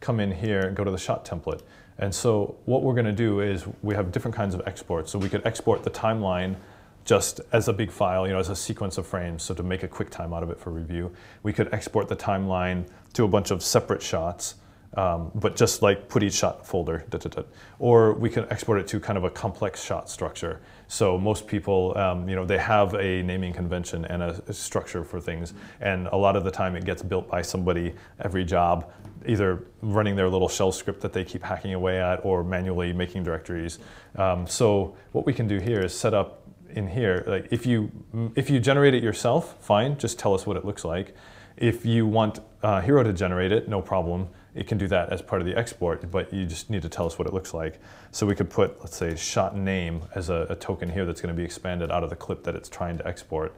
come 0.00 0.20
in 0.20 0.32
here, 0.32 0.60
and 0.60 0.76
go 0.76 0.84
to 0.84 0.90
the 0.90 0.98
shot 0.98 1.24
template. 1.24 1.62
And 1.98 2.14
so 2.14 2.56
what 2.64 2.82
we're 2.82 2.94
going 2.94 3.06
to 3.06 3.12
do 3.12 3.40
is 3.40 3.64
we 3.82 3.94
have 3.94 4.10
different 4.10 4.36
kinds 4.36 4.54
of 4.54 4.62
exports. 4.66 5.12
So 5.12 5.18
we 5.18 5.28
could 5.28 5.46
export 5.46 5.82
the 5.82 5.90
timeline 5.90 6.56
just 7.04 7.40
as 7.52 7.68
a 7.68 7.72
big 7.72 7.90
file, 7.90 8.26
you 8.26 8.32
know, 8.32 8.38
as 8.38 8.48
a 8.48 8.56
sequence 8.56 8.96
of 8.96 9.06
frames, 9.06 9.42
so 9.42 9.54
to 9.54 9.62
make 9.62 9.82
a 9.82 9.88
quick 9.88 10.10
time 10.10 10.32
out 10.32 10.42
of 10.42 10.50
it 10.50 10.58
for 10.58 10.70
review. 10.70 11.12
We 11.42 11.52
could 11.52 11.72
export 11.72 12.08
the 12.08 12.16
timeline 12.16 12.88
to 13.12 13.24
a 13.24 13.28
bunch 13.28 13.50
of 13.50 13.62
separate 13.62 14.02
shots, 14.02 14.54
um, 14.96 15.30
but 15.34 15.56
just 15.56 15.82
like 15.82 16.08
put 16.08 16.22
each 16.22 16.34
shot 16.34 16.66
folder, 16.66 17.04
da, 17.10 17.18
da, 17.18 17.28
da. 17.28 17.42
or 17.78 18.14
we 18.14 18.30
can 18.30 18.46
export 18.50 18.78
it 18.80 18.86
to 18.88 19.00
kind 19.00 19.18
of 19.18 19.24
a 19.24 19.30
complex 19.30 19.82
shot 19.84 20.08
structure. 20.08 20.60
So 20.88 21.18
most 21.18 21.46
people, 21.46 21.96
um, 21.96 22.28
you 22.28 22.36
know, 22.36 22.44
they 22.44 22.58
have 22.58 22.94
a 22.94 23.22
naming 23.22 23.52
convention 23.52 24.04
and 24.04 24.22
a, 24.22 24.42
a 24.46 24.52
structure 24.52 25.04
for 25.04 25.20
things, 25.20 25.54
and 25.80 26.06
a 26.08 26.16
lot 26.16 26.36
of 26.36 26.44
the 26.44 26.50
time 26.50 26.76
it 26.76 26.84
gets 26.84 27.02
built 27.02 27.28
by 27.28 27.42
somebody 27.42 27.94
every 28.20 28.44
job 28.44 28.90
either 29.26 29.64
running 29.80 30.16
their 30.16 30.28
little 30.28 30.48
shell 30.48 30.72
script 30.72 31.00
that 31.00 31.12
they 31.12 31.24
keep 31.24 31.42
hacking 31.42 31.74
away 31.74 32.00
at 32.00 32.24
or 32.24 32.44
manually 32.44 32.92
making 32.92 33.22
directories. 33.22 33.78
Um, 34.16 34.46
so 34.46 34.96
what 35.12 35.26
we 35.26 35.32
can 35.32 35.48
do 35.48 35.58
here 35.58 35.80
is 35.80 35.96
set 35.96 36.14
up 36.14 36.42
in 36.70 36.88
here, 36.88 37.24
like 37.26 37.48
if 37.50 37.66
you, 37.66 37.90
if 38.34 38.50
you 38.50 38.60
generate 38.60 38.94
it 38.94 39.02
yourself, 39.02 39.56
fine, 39.60 39.96
just 39.96 40.18
tell 40.18 40.34
us 40.34 40.46
what 40.46 40.56
it 40.56 40.64
looks 40.64 40.84
like. 40.84 41.14
If 41.56 41.86
you 41.86 42.06
want 42.06 42.40
uh, 42.62 42.80
Hiero 42.82 43.04
to 43.04 43.12
generate 43.12 43.52
it, 43.52 43.68
no 43.68 43.80
problem. 43.80 44.28
It 44.54 44.68
can 44.68 44.78
do 44.78 44.86
that 44.88 45.12
as 45.12 45.20
part 45.20 45.42
of 45.42 45.46
the 45.46 45.56
export, 45.56 46.10
but 46.10 46.32
you 46.32 46.46
just 46.46 46.70
need 46.70 46.82
to 46.82 46.88
tell 46.88 47.06
us 47.06 47.18
what 47.18 47.26
it 47.26 47.34
looks 47.34 47.52
like. 47.52 47.80
So 48.12 48.24
we 48.26 48.36
could 48.36 48.50
put, 48.50 48.80
let's 48.80 48.96
say, 48.96 49.16
shot 49.16 49.56
name 49.56 50.02
as 50.14 50.30
a, 50.30 50.46
a 50.48 50.54
token 50.54 50.88
here 50.88 51.04
that's 51.04 51.20
going 51.20 51.34
to 51.34 51.36
be 51.36 51.44
expanded 51.44 51.90
out 51.90 52.04
of 52.04 52.10
the 52.10 52.16
clip 52.16 52.44
that 52.44 52.54
it's 52.54 52.68
trying 52.68 52.96
to 52.98 53.06
export. 53.06 53.54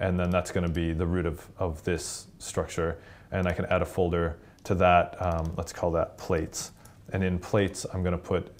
And 0.00 0.18
then 0.18 0.30
that's 0.30 0.50
going 0.50 0.66
to 0.66 0.72
be 0.72 0.92
the 0.92 1.06
root 1.06 1.26
of, 1.26 1.46
of 1.58 1.84
this 1.84 2.28
structure. 2.38 2.98
And 3.30 3.46
I 3.46 3.52
can 3.52 3.66
add 3.66 3.82
a 3.82 3.86
folder 3.86 4.38
to 4.64 4.74
that, 4.76 5.16
um, 5.20 5.52
let's 5.56 5.72
call 5.72 5.90
that 5.92 6.16
plates. 6.16 6.72
And 7.12 7.22
in 7.22 7.38
plates, 7.38 7.84
I'm 7.92 8.02
going 8.02 8.12
to 8.12 8.18
put 8.18 8.50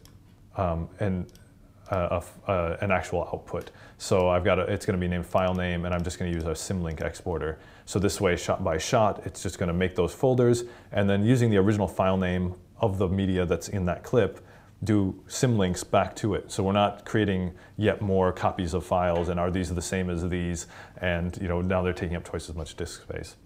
um, 0.57 0.89
an, 1.01 1.27
uh, 1.91 2.21
uh, 2.47 2.77
an 2.81 2.91
actual 2.91 3.23
output. 3.33 3.71
So 3.99 4.29
I've 4.29 4.45
got 4.45 4.59
a, 4.59 4.63
it's 4.63 4.85
going 4.85 4.99
to 4.99 5.01
be 5.01 5.09
named 5.09 5.27
file 5.27 5.55
name, 5.55 5.85
and 5.85 5.95
I'm 5.95 6.03
just 6.03 6.19
going 6.19 6.31
to 6.31 6.37
use 6.37 6.47
a 6.47 6.51
symlink 6.51 7.01
exporter. 7.01 7.59
So 7.89 7.99
this 7.99 8.21
way, 8.21 8.37
shot 8.37 8.63
by 8.63 8.77
shot, 8.77 9.23
it's 9.25 9.43
just 9.43 9.59
going 9.59 9.69
to 9.69 9.73
make 9.73 9.97
those 9.97 10.13
folders, 10.13 10.65
and 10.93 11.09
then 11.09 11.25
using 11.25 11.49
the 11.49 11.57
original 11.57 11.89
file 11.89 12.19
name 12.19 12.55
of 12.81 12.99
the 12.99 13.09
media 13.09 13.47
that's 13.47 13.71
in 13.71 13.87
that 13.87 14.03
clip, 14.03 14.47
do 14.85 15.19
symlinks 15.27 15.91
back 15.91 16.15
to 16.17 16.35
it. 16.35 16.53
So 16.53 16.63
we're 16.63 16.73
not 16.73 17.07
creating 17.07 17.55
yet 17.79 18.03
more 18.03 18.31
copies 18.31 18.75
of 18.75 18.85
files, 18.85 19.31
and 19.31 19.41
are 19.41 19.51
these 19.51 19.75
the 19.75 19.81
same 19.81 20.11
as 20.11 20.29
these? 20.29 20.67
And 21.01 21.35
you 21.41 21.49
know 21.49 21.63
now 21.63 21.81
they're 21.81 21.95
taking 21.95 22.15
up 22.15 22.25
twice 22.25 22.51
as 22.51 22.55
much 22.55 22.77
disk 22.77 23.01
space. 23.01 23.37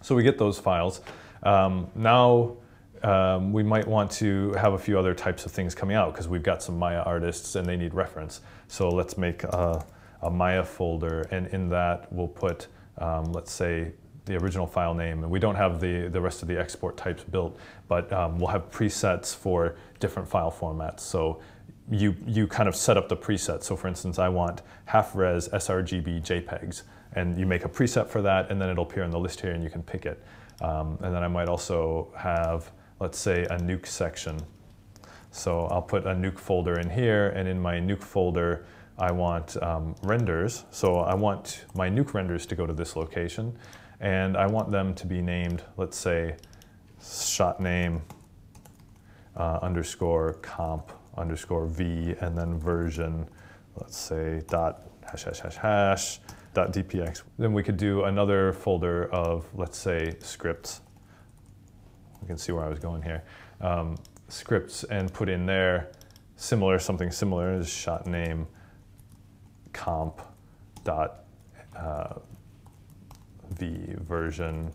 So 0.00 0.14
we 0.14 0.22
get 0.22 0.38
those 0.38 0.60
files. 0.60 1.00
Um, 1.42 1.88
now 1.96 2.58
um, 3.02 3.52
we 3.52 3.64
might 3.64 3.88
want 3.88 4.12
to 4.12 4.52
have 4.52 4.74
a 4.74 4.78
few 4.78 4.96
other 4.96 5.12
types 5.12 5.44
of 5.44 5.50
things 5.50 5.74
coming 5.74 5.96
out 5.96 6.12
because 6.12 6.28
we've 6.28 6.44
got 6.44 6.62
some 6.62 6.78
Maya 6.78 7.02
artists 7.02 7.56
and 7.56 7.66
they 7.66 7.76
need 7.76 7.94
reference. 7.94 8.42
So 8.68 8.90
let's 8.90 9.18
make 9.18 9.42
a, 9.42 9.84
a 10.22 10.30
Maya 10.30 10.62
folder 10.62 11.22
and 11.32 11.48
in 11.48 11.68
that 11.70 12.12
we'll 12.12 12.28
put, 12.28 12.68
um, 12.98 13.32
let's 13.32 13.52
say, 13.52 13.92
the 14.24 14.36
original 14.36 14.66
file 14.66 14.94
name. 14.94 15.22
And 15.22 15.30
we 15.30 15.38
don't 15.38 15.54
have 15.54 15.80
the, 15.80 16.08
the 16.08 16.20
rest 16.20 16.42
of 16.42 16.48
the 16.48 16.58
export 16.58 16.96
types 16.96 17.22
built, 17.22 17.56
but 17.88 18.12
um, 18.12 18.38
we'll 18.38 18.48
have 18.48 18.70
presets 18.70 19.34
for 19.34 19.76
different 20.00 20.28
file 20.28 20.50
formats. 20.50 21.00
So 21.00 21.40
you, 21.90 22.16
you 22.26 22.48
kind 22.48 22.68
of 22.68 22.74
set 22.74 22.96
up 22.96 23.08
the 23.08 23.16
preset. 23.16 23.62
So 23.62 23.76
for 23.76 23.86
instance, 23.86 24.18
I 24.18 24.28
want 24.28 24.62
half 24.86 25.14
res 25.14 25.48
sRGB 25.48 26.22
JPEGs 26.22 26.82
and 27.12 27.38
you 27.38 27.46
make 27.46 27.64
a 27.64 27.68
preset 27.68 28.08
for 28.08 28.20
that 28.22 28.50
and 28.50 28.60
then 28.60 28.68
it'll 28.68 28.84
appear 28.84 29.04
in 29.04 29.10
the 29.10 29.18
list 29.18 29.40
here 29.40 29.52
and 29.52 29.62
you 29.62 29.70
can 29.70 29.82
pick 29.82 30.06
it. 30.06 30.22
Um, 30.60 30.98
and 31.02 31.14
then 31.14 31.22
I 31.22 31.28
might 31.28 31.48
also 31.48 32.08
have, 32.16 32.72
let's 32.98 33.18
say, 33.18 33.44
a 33.44 33.58
nuke 33.58 33.86
section. 33.86 34.40
So 35.30 35.66
I'll 35.66 35.82
put 35.82 36.06
a 36.06 36.14
nuke 36.14 36.38
folder 36.38 36.80
in 36.80 36.88
here, 36.88 37.28
and 37.28 37.46
in 37.46 37.60
my 37.60 37.74
nuke 37.74 38.02
folder, 38.02 38.64
I 38.98 39.12
want 39.12 39.60
um, 39.62 39.94
renders. 40.02 40.64
So 40.70 40.96
I 41.00 41.14
want 41.14 41.64
my 41.74 41.88
nuke 41.90 42.14
renders 42.14 42.46
to 42.46 42.56
go 42.56 42.66
to 42.66 42.72
this 42.72 42.96
location, 42.96 43.56
and 44.00 44.36
I 44.36 44.46
want 44.46 44.70
them 44.70 44.94
to 44.94 45.06
be 45.06 45.20
named, 45.20 45.62
let's 45.76 45.96
say, 45.98 46.36
shot 47.02 47.60
name 47.60 48.02
uh, 49.36 49.58
underscore 49.60 50.34
comp 50.34 50.92
underscore 51.16 51.66
v, 51.66 52.14
and 52.20 52.36
then 52.36 52.58
version, 52.58 53.28
let's 53.76 53.96
say, 53.96 54.42
dot 54.48 54.88
hash 55.10 55.24
hash 55.24 55.40
hash 55.40 55.56
hash, 55.56 56.20
dot 56.54 56.72
.dpx. 56.72 57.22
Then 57.38 57.52
we 57.52 57.62
could 57.62 57.76
do 57.76 58.04
another 58.04 58.52
folder 58.52 59.12
of, 59.12 59.46
let's 59.54 59.78
say, 59.78 60.14
scripts. 60.20 60.80
You 62.22 62.26
can 62.26 62.38
see 62.38 62.52
where 62.52 62.64
I 62.64 62.68
was 62.68 62.78
going 62.78 63.02
here. 63.02 63.24
Um, 63.60 63.96
scripts 64.28 64.84
and 64.84 65.12
put 65.12 65.28
in 65.28 65.46
there 65.46 65.92
similar, 66.36 66.78
something 66.78 67.10
similar, 67.10 67.54
is 67.54 67.68
shot 67.68 68.06
name 68.06 68.46
comp 69.76 70.22
dot 70.84 71.24
uh, 71.76 72.14
version 73.50 74.72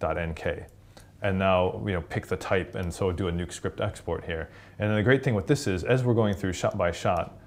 dot 0.00 0.16
nk. 0.16 0.66
And 1.22 1.38
now, 1.38 1.80
you 1.86 1.92
know, 1.92 2.02
pick 2.02 2.26
the 2.26 2.36
type 2.36 2.74
and 2.74 2.92
so 2.92 3.10
do 3.12 3.28
a 3.28 3.32
nuke 3.32 3.52
script 3.52 3.80
export 3.80 4.24
here. 4.24 4.50
And 4.78 4.94
the 4.94 5.02
great 5.02 5.22
thing 5.24 5.34
with 5.34 5.46
this 5.46 5.66
is, 5.66 5.84
as 5.84 6.04
we're 6.04 6.14
going 6.14 6.34
through 6.34 6.52
shot 6.52 6.76
by 6.76 6.90
shot, 6.90 7.38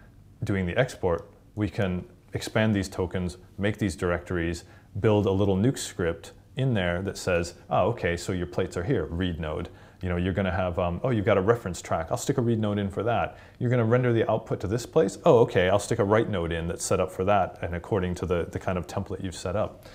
doing 0.43 0.65
the 0.65 0.75
export, 0.77 1.29
we 1.55 1.69
can 1.69 2.03
expand 2.33 2.75
these 2.75 2.89
tokens, 2.89 3.37
make 3.57 3.77
these 3.77 3.95
directories, 3.95 4.63
build 4.99 5.25
a 5.27 5.31
little 5.31 5.55
nuke 5.55 5.77
script 5.77 6.31
in 6.55 6.73
there 6.73 7.03
that 7.03 7.17
says, 7.17 7.53
oh, 7.69 7.89
okay, 7.89 8.17
so 8.17 8.31
your 8.31 8.47
plates 8.47 8.77
are 8.77 8.83
here, 8.83 9.05
read 9.05 9.39
node. 9.39 9.69
You 10.01 10.09
know, 10.09 10.17
you're 10.17 10.33
going 10.33 10.45
to 10.45 10.51
have, 10.51 10.77
um, 10.77 11.01
oh, 11.03 11.09
you've 11.09 11.25
got 11.25 11.37
a 11.37 11.41
reference 11.41 11.81
track. 11.81 12.07
I'll 12.11 12.17
stick 12.17 12.37
a 12.37 12.41
read 12.41 12.59
node 12.59 12.77
in 12.77 12.89
for 12.89 13.03
that. 13.03 13.37
You're 13.59 13.69
going 13.69 13.79
to 13.79 13.85
render 13.85 14.13
the 14.13 14.29
output 14.29 14.59
to 14.61 14.67
this 14.67 14.85
place. 14.85 15.17
Oh, 15.25 15.39
okay, 15.39 15.69
I'll 15.69 15.79
stick 15.79 15.99
a 15.99 16.03
write 16.03 16.29
node 16.29 16.51
in 16.51 16.67
that's 16.67 16.85
set 16.85 16.99
up 16.99 17.11
for 17.11 17.23
that 17.25 17.57
and 17.61 17.75
according 17.75 18.15
to 18.15 18.25
the, 18.25 18.47
the 18.51 18.59
kind 18.59 18.77
of 18.77 18.85
template 18.85 19.23
you've 19.23 19.35
set 19.35 19.55
up. 19.55 19.85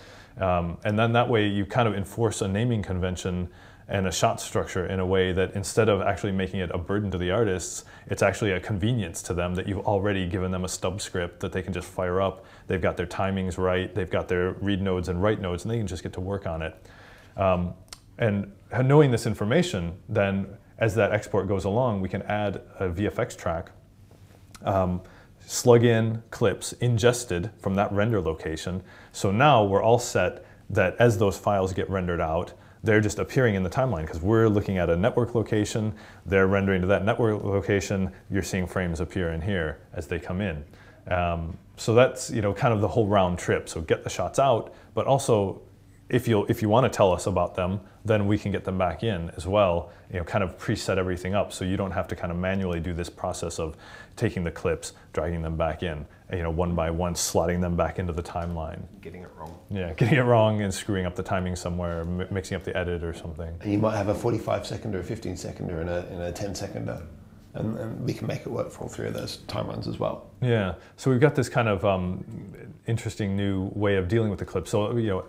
Um, 0.41 0.79
and 0.85 0.99
then 0.99 1.13
that 1.13 1.29
way 1.29 1.47
you 1.47 1.67
kind 1.67 1.87
of 1.87 1.95
enforce 1.95 2.41
a 2.41 2.49
naming 2.49 2.83
convention 2.83 3.49
and 3.89 4.07
a 4.07 4.13
shot 4.13 4.41
structure 4.41 4.87
in 4.87 5.01
a 5.01 5.07
way 5.07 5.33
that 5.33 5.53
instead 5.55 5.89
of 5.89 6.01
actually 6.01 6.33
making 6.33 6.61
it 6.61 6.71
a 6.73 6.79
burden 6.79 7.11
to 7.11 7.19
the 7.19 7.31
artists, 7.31 7.85
it's 8.07 8.23
actually 8.23 8.53
a 8.53 8.61
convenience 8.61 9.23
to 9.23 9.35
them 9.35 9.55
that 9.55 9.69
you've 9.69 9.87
already 9.87 10.27
given 10.27 10.51
them 10.51 10.65
a 10.65 10.69
stub 10.69 11.01
script 11.01 11.41
that 11.41 11.53
they 11.53 11.63
can 11.63 11.73
just 11.73 11.89
fire 11.89 12.21
up. 12.21 12.45
They've 12.69 12.81
got 12.81 12.97
their 12.97 13.07
timings 13.07 13.59
right, 13.59 13.95
they've 13.95 14.11
got 14.11 14.29
their 14.29 14.53
read 14.53 14.81
nodes 14.81 15.09
and 15.09 15.23
write 15.23 15.41
nodes, 15.41 15.65
and 15.65 15.71
they 15.71 15.79
can 15.79 15.87
just 15.87 16.03
get 16.03 16.15
to 16.15 16.21
work 16.21 16.47
on 16.47 16.63
it. 16.63 16.87
Um, 17.37 17.75
and 18.19 18.53
knowing 18.83 19.11
this 19.11 19.27
information, 19.27 19.95
then 20.09 20.47
as 20.79 20.95
that 20.95 21.13
export 21.13 21.49
goes 21.49 21.65
along, 21.65 22.01
we 22.01 22.09
can 22.09 22.23
add 22.23 22.63
a 22.79 22.89
VFX 22.89 23.37
track, 23.37 23.71
um, 24.65 25.01
slug 25.45 25.85
in 25.85 26.23
clips 26.31 26.73
ingested 26.75 27.51
from 27.59 27.75
that 27.75 27.91
render 27.93 28.21
location. 28.21 28.83
So 29.13 29.31
now 29.31 29.65
we're 29.65 29.83
all 29.83 29.99
set 29.99 30.45
that 30.71 30.97
as 30.99 31.19
those 31.19 31.39
files 31.39 31.73
get 31.73 31.89
rendered 31.91 32.21
out, 32.21 32.53
they're 32.85 33.01
just 33.01 33.19
appearing 33.19 33.55
in 33.55 33.63
the 33.63 33.71
timeline 33.71 34.03
because 34.03 34.21
we're 34.21 34.49
looking 34.49 34.79
at 34.79 34.91
a 34.91 34.97
network 34.97 35.35
location, 35.35 35.95
they're 36.27 36.49
rendering 36.49 36.81
to 36.81 36.87
that 36.89 37.05
network 37.05 37.45
location, 37.45 38.11
you're 38.31 38.43
seeing 38.43 38.67
frames 38.67 39.01
appear 39.01 39.33
in 39.33 39.41
here 39.41 39.79
as 39.93 40.09
they 40.09 40.19
come 40.19 40.41
in. 40.41 40.65
Um, 41.09 41.57
so 41.77 41.95
that's 41.95 42.31
you 42.31 42.43
know 42.43 42.53
kind 42.53 42.75
of 42.75 42.81
the 42.81 42.89
whole 42.89 43.07
round 43.07 43.39
trip. 43.39 43.69
So 43.69 43.81
get 43.81 44.05
the 44.05 44.11
shots 44.11 44.39
out, 44.39 44.75
but 44.95 45.07
also 45.07 45.63
if 46.09 46.29
you 46.29 46.45
if 46.47 46.61
you 46.63 46.69
want 46.69 46.85
to 46.85 46.95
tell 46.95 47.13
us 47.13 47.27
about 47.27 47.55
them, 47.55 47.81
then 48.05 48.27
we 48.27 48.39
can 48.39 48.53
get 48.53 48.65
them 48.65 48.79
back 48.79 49.03
in 49.03 49.31
as 49.37 49.47
well. 49.47 49.91
You 50.13 50.19
know, 50.19 50.25
kind 50.25 50.45
of 50.45 50.59
preset 50.59 50.99
everything 50.99 51.35
up 51.35 51.53
so 51.53 51.65
you 51.65 51.77
don't 51.77 51.93
have 51.93 52.07
to 52.09 52.17
kind 52.17 52.31
of 52.31 52.39
manually 52.39 52.81
do 52.81 52.93
this 52.93 53.09
process 53.09 53.59
of 53.59 53.77
taking 54.17 54.45
the 54.45 54.51
clips, 54.51 54.93
dragging 55.13 55.41
them 55.41 55.57
back 55.57 55.83
in, 55.83 56.05
you 56.33 56.43
know, 56.43 56.51
one 56.51 56.75
by 56.75 56.91
one, 56.91 57.15
slotting 57.15 57.61
them 57.61 57.77
back 57.77 57.99
into 57.99 58.13
the 58.13 58.23
timeline. 58.23 58.83
Getting 59.01 59.23
it 59.23 59.31
wrong. 59.37 59.59
Yeah, 59.71 59.93
getting 59.97 60.19
it 60.19 60.23
wrong 60.23 60.63
and 60.63 60.73
screwing 60.73 61.07
up 61.07 61.15
the 61.15 61.23
timing 61.23 61.57
somewhere, 61.57 62.05
mixing 62.05 62.57
up 62.57 62.65
the 62.65 62.77
edit 62.77 63.03
or 63.03 63.15
something. 63.15 63.55
And 63.61 63.73
you 63.73 63.79
might 63.79 63.97
have 63.97 64.09
a 64.09 64.15
45 64.15 64.67
second 64.67 64.95
or 64.95 65.01
a 65.01 65.05
15 65.05 65.37
second 65.37 65.71
or 65.71 65.81
in 65.81 65.89
a, 65.89 66.07
in 66.11 66.21
a 66.21 66.33
10 66.33 66.55
seconder. 66.55 67.03
And, 67.55 67.77
and, 67.77 68.01
we 68.03 68.15
can 68.15 68.27
make 68.27 68.41
it 68.41 68.49
work 68.49 68.71
for 68.71 68.85
all 68.85 68.89
three 68.89 69.07
of 69.07 69.13
those 69.13 69.39
timelines 69.47 69.87
as 69.87 69.99
well. 69.99 70.31
Yeah, 70.41 70.77
so 70.97 71.11
we've 71.11 71.21
got 71.21 71.35
this 71.35 71.51
kind 71.51 71.69
of 71.69 71.85
um, 71.85 72.25
interesting 72.87 73.37
new 73.37 73.71
way 73.75 73.97
of 73.97 74.09
dealing 74.09 74.31
with 74.31 74.39
the 74.39 74.47
clip. 74.47 74.67
So, 74.67 74.97
you 74.97 75.09
know, 75.09 75.25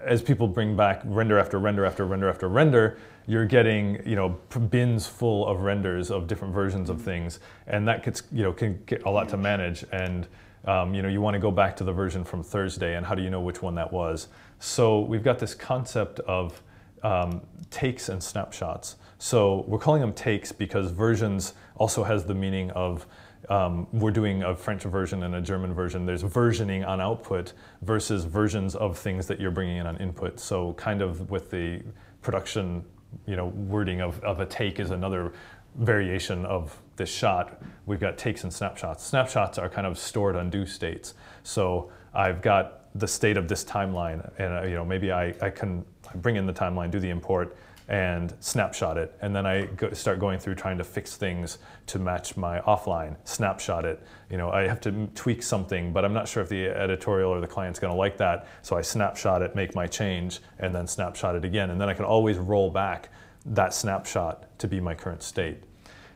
as 0.00 0.22
people 0.22 0.48
bring 0.48 0.76
back 0.76 1.02
render 1.04 1.38
after 1.38 1.58
render 1.58 1.84
after 1.84 2.04
render 2.04 2.28
after 2.28 2.48
render, 2.48 2.98
you're 3.26 3.46
getting 3.46 4.06
you 4.06 4.16
know 4.16 4.30
bins 4.70 5.06
full 5.06 5.46
of 5.46 5.60
renders 5.60 6.10
of 6.10 6.26
different 6.26 6.52
versions 6.52 6.90
of 6.90 7.00
things, 7.00 7.40
and 7.66 7.86
that 7.88 8.04
gets 8.04 8.22
you 8.32 8.42
know 8.42 8.52
can 8.52 8.82
get 8.86 9.02
a 9.04 9.10
lot 9.10 9.28
to 9.30 9.36
manage. 9.36 9.84
And 9.92 10.26
um, 10.66 10.94
you 10.94 11.02
know 11.02 11.08
you 11.08 11.20
want 11.20 11.34
to 11.34 11.40
go 11.40 11.50
back 11.50 11.76
to 11.76 11.84
the 11.84 11.92
version 11.92 12.24
from 12.24 12.42
Thursday, 12.42 12.96
and 12.96 13.06
how 13.06 13.14
do 13.14 13.22
you 13.22 13.30
know 13.30 13.40
which 13.40 13.62
one 13.62 13.74
that 13.76 13.92
was? 13.92 14.28
So 14.58 15.00
we've 15.00 15.24
got 15.24 15.38
this 15.38 15.54
concept 15.54 16.20
of 16.20 16.62
um, 17.02 17.42
takes 17.70 18.08
and 18.08 18.22
snapshots. 18.22 18.96
So 19.18 19.64
we're 19.68 19.78
calling 19.78 20.00
them 20.00 20.12
takes 20.12 20.52
because 20.52 20.90
versions 20.90 21.54
also 21.76 22.04
has 22.04 22.24
the 22.24 22.34
meaning 22.34 22.70
of 22.72 23.06
um, 23.48 23.86
we're 23.92 24.10
doing 24.10 24.42
a 24.42 24.54
French 24.54 24.82
version 24.84 25.22
and 25.22 25.34
a 25.34 25.40
German 25.40 25.74
version. 25.74 26.06
There's 26.06 26.22
versioning 26.22 26.86
on 26.86 27.00
output 27.00 27.52
versus 27.82 28.24
versions 28.24 28.74
of 28.74 28.98
things 28.98 29.26
that 29.26 29.40
you're 29.40 29.50
bringing 29.50 29.78
in 29.78 29.86
on 29.86 29.96
input. 29.98 30.40
So 30.40 30.72
kind 30.74 31.02
of 31.02 31.30
with 31.30 31.50
the 31.50 31.82
production, 32.22 32.84
you 33.26 33.36
know, 33.36 33.46
wording 33.46 34.00
of, 34.00 34.22
of 34.24 34.40
a 34.40 34.46
take 34.46 34.80
is 34.80 34.90
another 34.90 35.32
variation 35.76 36.46
of 36.46 36.80
this 36.96 37.10
shot. 37.10 37.60
We've 37.86 38.00
got 38.00 38.16
takes 38.16 38.44
and 38.44 38.52
snapshots. 38.52 39.04
Snapshots 39.04 39.58
are 39.58 39.68
kind 39.68 39.86
of 39.86 39.98
stored 39.98 40.36
undo 40.36 40.64
states. 40.66 41.14
So 41.42 41.90
I've 42.14 42.40
got 42.40 42.80
the 42.94 43.08
state 43.08 43.36
of 43.36 43.48
this 43.48 43.64
timeline 43.64 44.30
and 44.38 44.54
uh, 44.54 44.62
you 44.62 44.74
know 44.74 44.84
maybe 44.84 45.10
I, 45.10 45.34
I 45.42 45.50
can 45.50 45.84
bring 46.16 46.36
in 46.36 46.46
the 46.46 46.52
timeline, 46.52 46.90
do 46.90 47.00
the 47.00 47.10
import, 47.10 47.56
and 47.88 48.34
snapshot 48.40 48.96
it. 48.96 49.16
And 49.20 49.36
then 49.36 49.44
I 49.44 49.66
go, 49.66 49.92
start 49.92 50.18
going 50.18 50.38
through 50.38 50.54
trying 50.54 50.78
to 50.78 50.84
fix 50.84 51.16
things 51.16 51.58
to 51.86 51.98
match 51.98 52.36
my 52.36 52.60
offline, 52.60 53.16
snapshot 53.24 53.84
it. 53.84 54.02
You 54.30 54.38
know, 54.38 54.50
I 54.50 54.66
have 54.66 54.80
to 54.82 55.06
tweak 55.14 55.42
something, 55.42 55.92
but 55.92 56.04
I'm 56.04 56.14
not 56.14 56.26
sure 56.26 56.42
if 56.42 56.48
the 56.48 56.66
editorial 56.66 57.30
or 57.30 57.40
the 57.40 57.46
client's 57.46 57.78
gonna 57.78 57.94
like 57.94 58.16
that. 58.18 58.46
So 58.62 58.76
I 58.76 58.80
snapshot 58.80 59.42
it, 59.42 59.54
make 59.54 59.74
my 59.74 59.86
change, 59.86 60.40
and 60.58 60.74
then 60.74 60.86
snapshot 60.86 61.36
it 61.36 61.44
again. 61.44 61.70
And 61.70 61.80
then 61.80 61.88
I 61.88 61.94
can 61.94 62.06
always 62.06 62.38
roll 62.38 62.70
back 62.70 63.10
that 63.46 63.74
snapshot 63.74 64.58
to 64.58 64.66
be 64.66 64.80
my 64.80 64.94
current 64.94 65.22
state. 65.22 65.62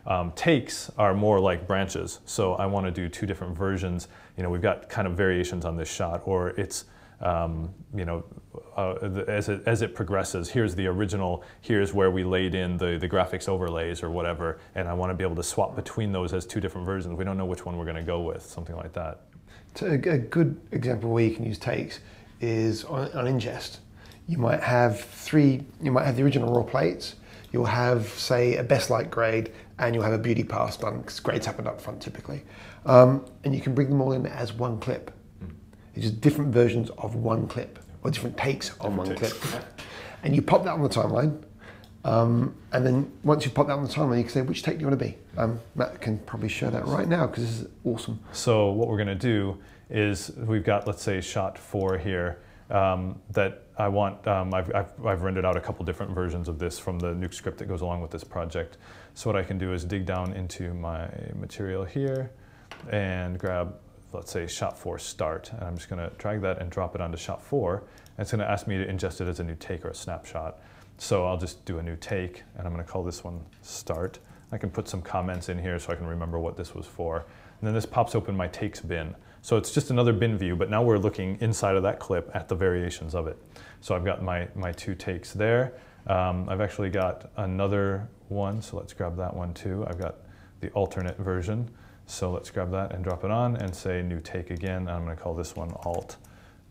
Um, 0.06 0.32
takes 0.32 0.90
are 0.96 1.12
more 1.12 1.38
like 1.38 1.66
branches. 1.66 2.20
So 2.24 2.54
I 2.54 2.64
wanna 2.64 2.90
do 2.90 3.10
two 3.10 3.26
different 3.26 3.54
versions. 3.54 4.08
You 4.38 4.42
know, 4.42 4.48
we've 4.48 4.62
got 4.62 4.88
kind 4.88 5.06
of 5.06 5.14
variations 5.14 5.66
on 5.66 5.76
this 5.76 5.92
shot, 5.92 6.22
or 6.24 6.50
it's 6.50 6.86
um, 7.20 7.72
you 7.94 8.04
know, 8.04 8.24
uh, 8.76 8.94
as, 9.26 9.48
it, 9.48 9.62
as 9.66 9.82
it 9.82 9.94
progresses, 9.94 10.48
here's 10.48 10.74
the 10.74 10.86
original, 10.86 11.42
here's 11.60 11.92
where 11.92 12.10
we 12.10 12.22
laid 12.22 12.54
in 12.54 12.76
the, 12.76 12.98
the 12.98 13.08
graphics 13.08 13.48
overlays 13.48 14.02
or 14.02 14.10
whatever, 14.10 14.58
and 14.74 14.88
I 14.88 14.94
want 14.94 15.10
to 15.10 15.14
be 15.14 15.24
able 15.24 15.36
to 15.36 15.42
swap 15.42 15.74
between 15.74 16.12
those 16.12 16.32
as 16.32 16.46
two 16.46 16.60
different 16.60 16.86
versions. 16.86 17.16
We 17.16 17.24
don't 17.24 17.36
know 17.36 17.46
which 17.46 17.64
one 17.64 17.76
we're 17.76 17.84
going 17.84 17.96
to 17.96 18.02
go 18.02 18.20
with, 18.22 18.42
something 18.42 18.76
like 18.76 18.92
that. 18.92 19.20
So 19.74 19.86
a, 19.86 19.98
good 19.98 20.60
example 20.72 21.10
where 21.10 21.24
you 21.24 21.34
can 21.34 21.44
use 21.44 21.58
takes 21.58 22.00
is 22.40 22.84
on, 22.84 23.10
on 23.12 23.24
ingest. 23.26 23.78
You 24.28 24.38
might 24.38 24.62
have 24.62 25.00
three, 25.00 25.62
you 25.82 25.90
might 25.90 26.04
have 26.04 26.16
the 26.16 26.22
original 26.22 26.52
raw 26.52 26.62
plates, 26.62 27.16
you'll 27.52 27.64
have, 27.64 28.08
say, 28.08 28.56
a 28.56 28.62
best 28.62 28.90
light 28.90 29.10
grade, 29.10 29.52
and 29.78 29.94
you'll 29.94 30.04
have 30.04 30.12
a 30.12 30.18
beauty 30.18 30.44
pass 30.44 30.76
done, 30.76 30.98
because 30.98 31.18
grades 31.20 31.46
happen 31.46 31.66
up 31.66 31.80
front 31.80 32.00
typically. 32.00 32.42
Um, 32.86 33.24
and 33.44 33.54
you 33.54 33.60
can 33.60 33.74
bring 33.74 33.88
them 33.88 34.00
all 34.00 34.12
in 34.12 34.26
as 34.26 34.52
one 34.52 34.78
clip. 34.78 35.12
It's 35.98 36.06
just 36.06 36.20
different 36.20 36.52
versions 36.54 36.90
of 36.90 37.16
one 37.16 37.48
clip 37.48 37.76
or 38.04 38.12
different 38.12 38.36
takes 38.36 38.78
on 38.78 38.96
one 38.96 39.16
takes. 39.16 39.32
clip. 39.32 39.64
And 40.22 40.32
you 40.32 40.42
pop 40.42 40.62
that 40.62 40.70
on 40.70 40.82
the 40.82 40.88
timeline. 40.88 41.42
Um, 42.04 42.54
and 42.70 42.86
then 42.86 43.10
once 43.24 43.44
you 43.44 43.50
pop 43.50 43.66
that 43.66 43.72
on 43.72 43.82
the 43.82 43.90
timeline, 43.90 44.18
you 44.18 44.22
can 44.22 44.32
say, 44.32 44.42
which 44.42 44.62
take 44.62 44.76
do 44.76 44.82
you 44.82 44.86
want 44.86 45.00
to 45.00 45.04
be? 45.04 45.16
Um, 45.36 45.58
Matt 45.74 46.00
can 46.00 46.18
probably 46.20 46.50
show 46.50 46.70
that 46.70 46.86
right 46.86 47.08
now 47.08 47.26
because 47.26 47.44
this 47.44 47.60
is 47.62 47.68
awesome. 47.82 48.20
So 48.30 48.70
what 48.70 48.86
we're 48.86 48.96
going 48.96 49.08
to 49.08 49.16
do 49.16 49.58
is 49.90 50.30
we've 50.36 50.62
got, 50.62 50.86
let's 50.86 51.02
say, 51.02 51.20
shot 51.20 51.58
four 51.58 51.98
here 51.98 52.38
um, 52.70 53.20
that 53.32 53.64
I 53.76 53.88
want, 53.88 54.24
um, 54.28 54.54
I've, 54.54 54.72
I've, 54.72 55.04
I've, 55.04 55.22
rendered 55.22 55.44
out 55.44 55.56
a 55.56 55.60
couple 55.60 55.84
different 55.84 56.12
versions 56.12 56.46
of 56.46 56.60
this 56.60 56.78
from 56.78 57.00
the 57.00 57.08
nuke 57.08 57.34
script 57.34 57.58
that 57.58 57.66
goes 57.66 57.80
along 57.80 58.02
with 58.02 58.12
this 58.12 58.22
project. 58.22 58.76
So 59.14 59.28
what 59.28 59.36
I 59.36 59.42
can 59.42 59.58
do 59.58 59.72
is 59.72 59.84
dig 59.84 60.06
down 60.06 60.32
into 60.34 60.74
my 60.74 61.08
material 61.34 61.84
here 61.84 62.30
and 62.88 63.36
grab 63.36 63.74
let's 64.12 64.30
say 64.30 64.46
shot 64.46 64.78
four 64.78 64.98
start, 64.98 65.50
and 65.52 65.62
I'm 65.62 65.76
just 65.76 65.88
gonna 65.88 66.10
drag 66.18 66.40
that 66.42 66.60
and 66.60 66.70
drop 66.70 66.94
it 66.94 67.00
onto 67.00 67.16
shot 67.16 67.42
four, 67.42 67.76
and 67.76 68.18
it's 68.18 68.30
gonna 68.30 68.44
ask 68.44 68.66
me 68.66 68.78
to 68.78 68.86
ingest 68.86 69.20
it 69.20 69.28
as 69.28 69.40
a 69.40 69.44
new 69.44 69.56
take 69.56 69.84
or 69.84 69.90
a 69.90 69.94
snapshot. 69.94 70.58
So 70.98 71.26
I'll 71.26 71.36
just 71.36 71.64
do 71.64 71.78
a 71.78 71.82
new 71.82 71.96
take, 71.96 72.42
and 72.56 72.66
I'm 72.66 72.72
gonna 72.72 72.84
call 72.84 73.04
this 73.04 73.22
one 73.22 73.40
start. 73.62 74.18
I 74.50 74.58
can 74.58 74.70
put 74.70 74.88
some 74.88 75.02
comments 75.02 75.48
in 75.48 75.58
here 75.58 75.78
so 75.78 75.92
I 75.92 75.96
can 75.96 76.06
remember 76.06 76.38
what 76.38 76.56
this 76.56 76.74
was 76.74 76.86
for. 76.86 77.26
And 77.60 77.66
then 77.66 77.74
this 77.74 77.86
pops 77.86 78.14
open 78.14 78.36
my 78.36 78.48
takes 78.48 78.80
bin. 78.80 79.14
So 79.42 79.56
it's 79.56 79.72
just 79.72 79.90
another 79.90 80.12
bin 80.12 80.38
view, 80.38 80.56
but 80.56 80.70
now 80.70 80.82
we're 80.82 80.98
looking 80.98 81.38
inside 81.40 81.76
of 81.76 81.82
that 81.82 81.98
clip 81.98 82.30
at 82.34 82.48
the 82.48 82.54
variations 82.54 83.14
of 83.14 83.26
it. 83.26 83.36
So 83.80 83.94
I've 83.94 84.04
got 84.04 84.22
my, 84.22 84.48
my 84.54 84.72
two 84.72 84.94
takes 84.94 85.32
there. 85.32 85.74
Um, 86.06 86.48
I've 86.48 86.60
actually 86.60 86.90
got 86.90 87.30
another 87.36 88.08
one, 88.28 88.62
so 88.62 88.76
let's 88.76 88.92
grab 88.92 89.16
that 89.16 89.34
one 89.34 89.54
too. 89.54 89.84
I've 89.86 89.98
got 89.98 90.16
the 90.60 90.70
alternate 90.70 91.18
version. 91.18 91.68
So 92.10 92.30
let's 92.30 92.50
grab 92.50 92.70
that 92.70 92.94
and 92.94 93.04
drop 93.04 93.22
it 93.22 93.30
on 93.30 93.56
and 93.56 93.72
say 93.74 94.00
new 94.00 94.18
take 94.20 94.50
again. 94.50 94.88
I'm 94.88 95.04
going 95.04 95.14
to 95.14 95.22
call 95.22 95.34
this 95.34 95.54
one 95.54 95.70
alt. 95.84 96.16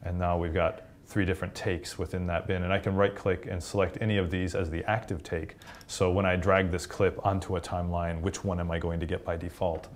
And 0.04 0.18
now 0.18 0.36
we've 0.36 0.54
got 0.54 0.82
three 1.06 1.26
different 1.26 1.54
takes 1.54 1.98
within 1.98 2.26
that 2.26 2.48
bin. 2.48 2.64
And 2.64 2.74
I 2.74 2.80
can 2.80 2.96
right 2.96 3.16
click 3.16 3.46
and 3.46 3.62
select 3.62 4.00
any 4.02 4.18
of 4.18 4.32
these 4.32 4.56
as 4.56 4.72
the 4.72 4.84
active 4.90 5.22
take. 5.22 5.56
So 5.86 6.12
when 6.12 6.26
I 6.26 6.36
drag 6.36 6.72
this 6.72 6.88
clip 6.88 7.24
onto 7.24 7.56
a 7.56 7.62
timeline, 7.62 8.20
which 8.22 8.44
one 8.44 8.60
am 8.60 8.72
I 8.72 8.80
going 8.80 9.00
to 9.00 9.06
get 9.06 9.24
by 9.24 9.38
default? 9.38 9.88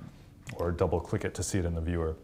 Or 0.57 0.71
double 0.71 0.99
click 0.99 1.25
it 1.25 1.33
to 1.33 1.43
see 1.43 1.57
it 1.57 1.65
in 1.65 1.73
the 1.73 1.81
viewer. 1.81 2.15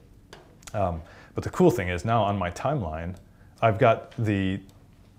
Um, 0.75 1.01
but 1.33 1.43
the 1.43 1.49
cool 1.49 1.71
thing 1.71 1.89
is 1.89 2.05
now 2.05 2.23
on 2.23 2.37
my 2.37 2.51
timeline, 2.51 3.15
I've 3.61 3.79
got 3.79 4.11
the 4.17 4.59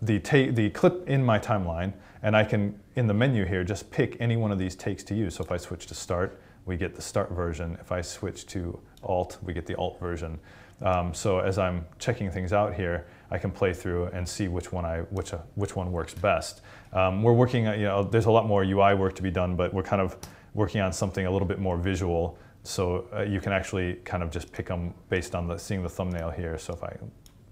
the, 0.01 0.19
the 0.53 0.71
clip 0.71 1.09
in 1.09 1.25
my 1.25 1.41
timeline, 1.41 1.93
and 2.23 2.37
I 2.37 2.45
can, 2.45 2.79
in 2.95 3.09
the 3.09 3.15
menu 3.15 3.45
here, 3.45 3.65
just 3.65 3.91
pick 3.91 4.17
any 4.21 4.37
one 4.37 4.53
of 4.53 4.59
these 4.59 4.77
takes 4.77 5.03
to 5.05 5.15
use. 5.17 5.35
So 5.35 5.43
if 5.43 5.51
I 5.51 5.57
switch 5.57 5.87
to 5.87 5.95
start, 5.95 6.41
we 6.69 6.77
get 6.77 6.95
the 6.95 7.03
start 7.03 7.33
version. 7.33 7.77
If 7.81 7.91
I 7.91 8.03
switch 8.03 8.47
to 8.49 8.79
alt, 9.03 9.39
we 9.43 9.55
get 9.55 9.67
the 9.67 9.75
alt 9.77 9.99
version. 9.99 10.39
Um, 10.83 11.13
so 11.13 11.41
as 11.41 11.59
I'm 11.59 11.85
checking 11.99 12.31
things 12.31 12.53
out 12.53 12.75
here, 12.75 13.07
I 13.31 13.39
can 13.39 13.51
play 13.51 13.73
through 13.73 14.07
and 14.07 14.29
see 14.29 14.47
which 14.47 14.71
one 14.71 14.85
I 14.85 14.99
which 15.11 15.33
uh, 15.35 15.39
which 15.57 15.75
one 15.75 15.91
works 15.91 16.15
best. 16.15 16.61
Um, 16.93 17.23
we're 17.23 17.33
working, 17.33 17.65
you 17.65 17.85
know, 17.85 18.05
there's 18.05 18.27
a 18.27 18.31
lot 18.31 18.47
more 18.47 18.63
UI 18.63 18.95
work 18.95 19.15
to 19.17 19.23
be 19.23 19.31
done, 19.31 19.57
but 19.57 19.75
we're 19.75 19.83
kind 19.83 20.01
of 20.01 20.17
working 20.55 20.81
on 20.81 20.93
something 20.93 21.27
a 21.27 21.31
little 21.31 21.49
bit 21.49 21.59
more 21.59 21.77
visual. 21.77 22.39
So 22.63 23.07
uh, 23.15 23.23
you 23.23 23.41
can 23.41 23.53
actually 23.53 23.95
kind 24.05 24.23
of 24.23 24.31
just 24.31 24.53
pick 24.53 24.67
them 24.67 24.95
based 25.09 25.35
on 25.35 25.49
the 25.49 25.59
seeing 25.59 25.83
the 25.83 25.89
thumbnail 25.89 26.31
here. 26.31 26.59
So 26.59 26.75
if 26.75 26.85
I 26.85 26.97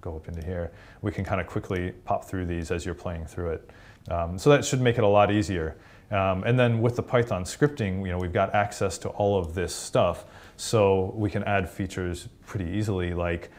go 0.00 0.16
up 0.16 0.28
into 0.28 0.44
here, 0.44 0.72
we 1.02 1.10
can 1.10 1.24
kind 1.24 1.40
of 1.40 1.46
quickly 1.46 1.92
pop 2.04 2.24
through 2.24 2.46
these 2.46 2.70
as 2.70 2.84
you're 2.84 2.94
playing 2.94 3.26
through 3.26 3.50
it. 3.50 3.70
Um, 4.08 4.38
so 4.38 4.50
that 4.50 4.64
should 4.64 4.80
make 4.80 4.98
it 4.98 5.04
a 5.04 5.08
lot 5.08 5.32
easier. 5.32 5.76
Um, 6.10 6.44
and 6.44 6.58
then 6.58 6.80
with 6.80 6.96
the 6.96 7.02
Python 7.02 7.44
scripting, 7.44 8.04
you 8.04 8.12
know, 8.12 8.18
we've 8.18 8.32
got 8.32 8.54
access 8.54 8.96
to 8.98 9.08
all 9.10 9.38
of 9.38 9.54
this 9.54 9.74
stuff, 9.74 10.24
so 10.56 11.12
we 11.16 11.30
can 11.30 11.42
add 11.44 11.68
features 11.68 12.28
pretty 12.46 12.70
easily. 12.70 13.12
Like 13.12 13.50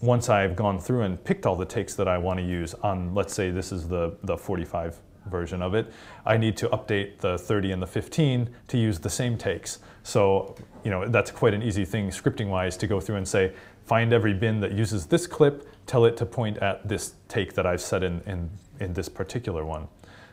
once 0.00 0.28
I've 0.28 0.56
gone 0.56 0.78
through 0.78 1.02
and 1.02 1.22
picked 1.22 1.46
all 1.46 1.56
the 1.56 1.64
takes 1.64 1.94
that 1.94 2.08
I 2.08 2.18
want 2.18 2.38
to 2.38 2.44
use 2.44 2.74
on, 2.74 3.14
let's 3.14 3.34
say 3.34 3.50
this 3.50 3.72
is 3.72 3.88
the, 3.88 4.16
the 4.22 4.36
45 4.36 4.98
version 5.26 5.62
of 5.62 5.74
it, 5.74 5.92
I 6.26 6.36
need 6.36 6.56
to 6.58 6.68
update 6.68 7.18
the 7.18 7.38
30 7.38 7.72
and 7.72 7.82
the 7.82 7.86
15 7.86 8.50
to 8.68 8.78
use 8.78 8.98
the 8.98 9.10
same 9.10 9.38
takes. 9.38 9.78
So, 10.02 10.56
you 10.84 10.90
know, 10.90 11.08
that's 11.08 11.30
quite 11.30 11.54
an 11.54 11.62
easy 11.62 11.84
thing 11.84 12.10
scripting 12.10 12.48
wise 12.48 12.76
to 12.78 12.86
go 12.86 13.00
through 13.00 13.16
and 13.16 13.26
say, 13.26 13.54
find 13.86 14.12
every 14.12 14.34
bin 14.34 14.60
that 14.60 14.72
uses 14.72 15.06
this 15.06 15.26
clip, 15.26 15.66
tell 15.86 16.04
it 16.04 16.16
to 16.18 16.26
point 16.26 16.58
at 16.58 16.86
this 16.86 17.14
take 17.28 17.54
that 17.54 17.66
I've 17.66 17.80
set 17.80 18.02
in, 18.02 18.20
in, 18.26 18.50
in 18.80 18.92
this 18.92 19.08
particular 19.08 19.64
one. 19.64 19.88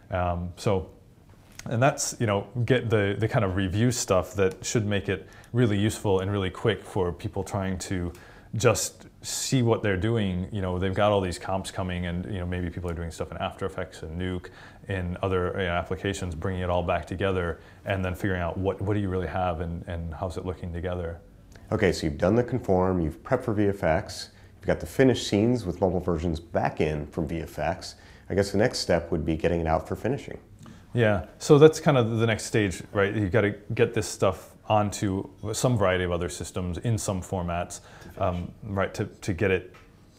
Um, 0.09 0.51
so, 0.57 0.89
and 1.69 1.81
that's, 1.81 2.15
you 2.19 2.25
know, 2.25 2.47
get 2.65 2.89
the, 2.89 3.15
the 3.17 3.27
kind 3.27 3.45
of 3.45 3.55
review 3.55 3.91
stuff 3.91 4.33
that 4.35 4.65
should 4.65 4.85
make 4.85 5.09
it 5.09 5.27
really 5.53 5.77
useful 5.77 6.19
and 6.19 6.31
really 6.31 6.49
quick 6.49 6.83
for 6.83 7.11
people 7.11 7.43
trying 7.43 7.77
to 7.77 8.11
just 8.55 9.07
see 9.21 9.61
what 9.61 9.83
they're 9.83 9.97
doing. 9.97 10.47
You 10.51 10.61
know, 10.61 10.79
they've 10.79 10.93
got 10.93 11.11
all 11.11 11.21
these 11.21 11.39
comps 11.39 11.71
coming, 11.71 12.05
and 12.05 12.25
you 12.25 12.39
know 12.39 12.45
maybe 12.45 12.69
people 12.69 12.89
are 12.89 12.93
doing 12.93 13.11
stuff 13.11 13.31
in 13.31 13.37
After 13.37 13.65
Effects 13.65 14.03
and 14.03 14.19
Nuke, 14.19 14.47
and 14.87 15.17
other 15.17 15.51
you 15.51 15.65
know, 15.65 15.71
applications, 15.71 16.35
bringing 16.35 16.61
it 16.61 16.69
all 16.69 16.83
back 16.83 17.05
together, 17.05 17.59
and 17.85 18.03
then 18.03 18.15
figuring 18.15 18.41
out 18.41 18.57
what 18.57 18.81
what 18.81 18.93
do 18.93 18.99
you 18.99 19.09
really 19.09 19.27
have 19.27 19.61
and 19.61 19.85
and 19.87 20.13
how's 20.13 20.37
it 20.37 20.45
looking 20.45 20.73
together. 20.73 21.19
Okay, 21.71 21.93
so 21.93 22.05
you've 22.05 22.17
done 22.17 22.35
the 22.35 22.43
conform, 22.43 22.99
you've 22.99 23.23
prepped 23.23 23.43
for 23.43 23.55
VFX, 23.55 24.29
you've 24.59 24.67
got 24.67 24.81
the 24.81 24.85
finished 24.85 25.27
scenes 25.27 25.65
with 25.65 25.79
mobile 25.79 26.01
versions 26.01 26.39
back 26.39 26.81
in 26.81 27.07
from 27.07 27.27
VFX. 27.27 27.95
I 28.29 28.35
guess 28.35 28.51
the 28.51 28.57
next 28.57 28.79
step 28.79 29.11
would 29.11 29.25
be 29.25 29.37
getting 29.37 29.61
it 29.61 29.67
out 29.67 29.87
for 29.87 29.95
finishing. 29.95 30.37
Yeah, 30.93 31.25
so 31.39 31.57
that's 31.57 31.79
kind 31.79 31.97
of 31.97 32.17
the 32.17 32.27
next 32.27 32.45
stage, 32.45 32.83
right? 32.91 33.15
You've 33.15 33.31
got 33.31 33.41
to 33.41 33.51
get 33.73 33.93
this 33.93 34.07
stuff 34.07 34.55
onto 34.67 35.29
some 35.53 35.77
variety 35.77 36.03
of 36.03 36.11
other 36.11 36.29
systems 36.29 36.77
in 36.79 36.97
some 36.97 37.21
formats, 37.21 37.79
um, 38.17 38.51
right, 38.63 38.93
to, 38.93 39.05
to 39.05 39.33
get 39.33 39.51
it 39.51 39.73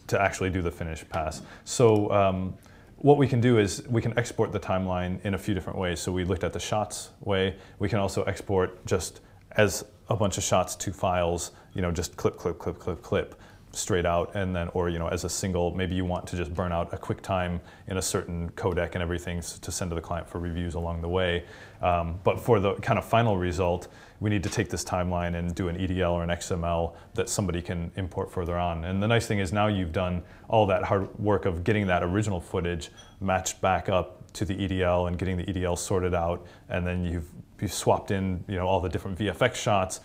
to 0.07 0.21
actually 0.21 0.51
do 0.51 0.63
the 0.63 0.71
finish 0.71 1.07
pass. 1.09 1.43
So 1.65 2.11
um, 2.11 2.55
what 2.97 3.19
we 3.19 3.27
can 3.29 3.41
do 3.41 3.59
is 3.59 3.87
we 3.89 4.01
can 4.01 4.19
export 4.19 4.51
the 4.53 4.61
timeline 4.61 5.23
in 5.25 5.35
a 5.35 5.39
few 5.39 5.55
different 5.55 5.79
ways. 5.79 6.01
So 6.01 6.11
we 6.11 6.25
looked 6.25 6.45
at 6.45 6.53
the 6.53 6.61
shots 6.61 7.11
way. 7.21 7.57
We 7.79 7.89
can 7.89 7.99
also 7.99 8.23
export 8.25 8.85
just 8.87 9.21
as 9.53 9.85
a 10.09 10.17
bunch 10.17 10.39
of 10.39 10.45
shots 10.45 10.75
to 10.77 10.93
files, 10.93 11.53
you 11.75 11.83
know, 11.83 11.91
just 11.91 12.17
clip, 12.17 12.37
clip, 12.37 12.59
clip, 12.59 12.79
clip, 12.79 13.03
clip 13.03 13.42
straight 13.73 14.05
out 14.05 14.35
and 14.35 14.55
then 14.55 14.69
or 14.75 14.89
you 14.89 14.99
know 14.99 15.09
as 15.09 15.25
a 15.25 15.29
single 15.29 15.75
maybe 15.75 15.95
you 15.95 16.05
want 16.05 16.27
to 16.27 16.37
just 16.37 16.53
burn 16.55 16.73
out 16.73 16.93
a 16.93 16.99
quick 16.99 17.23
time 17.23 17.61
in 17.89 17.97
a 17.97 18.03
certain 18.03 18.51
codec 18.51 18.93
and 18.93 19.03
everything 19.03 19.41
to 19.41 19.73
send 19.73 19.91
to 19.91 19.95
the 19.95 20.01
client 20.01 20.29
for 20.29 20.39
reviews 20.39 20.75
along 20.75 21.01
the 21.01 21.09
way 21.09 21.45
um, 21.81 22.19
but 22.23 22.39
for 22.39 22.61
the 22.61 22.75
kind 22.77 22.99
of 22.99 23.05
final 23.05 23.37
result 23.37 23.89
we 24.23 24.31
need 24.31 24.45
to 24.45 24.49
take 24.49 24.69
this 24.69 24.85
timeline 24.85 25.35
and 25.35 25.53
do 25.53 25.67
an 25.67 25.77
EDL 25.77 26.13
or 26.13 26.23
an 26.23 26.31
XML 26.31 26.95
that 27.15 27.29
somebody 27.29 27.61
can 27.61 27.91
import 27.97 28.31
further 28.31 28.57
on. 28.57 28.85
And 28.85 29.03
the 29.03 29.09
nice 29.09 29.27
thing 29.27 29.41
is 29.41 29.53
now 29.53 29.67
you've 29.67 29.93
done 29.93 30.23
all 30.49 30.65
that 30.67 30.85
hard 30.85 31.13
work 31.19 31.45
of 31.45 31.65
getting 31.65 31.89
that 31.89 32.05
original 32.05 32.41
footage 32.41 32.91
matched 33.21 33.61
back 33.61 33.89
up 33.89 34.33
to 34.35 34.45
the 34.45 34.55
EDL 34.55 35.09
and 35.09 35.19
getting 35.19 35.37
the 35.37 35.45
EDL 35.45 35.77
sorted 35.77 36.15
out, 36.15 36.47
and 36.69 36.87
then 36.87 37.05
you've, 37.05 37.29
you've 37.61 37.73
swapped 37.73 38.13
in 38.13 38.45
you 38.47 38.55
know 38.55 38.67
all 38.67 38.81
the 38.81 38.89
different 38.89 39.19
VFX 39.19 39.57
shots. 39.57 40.01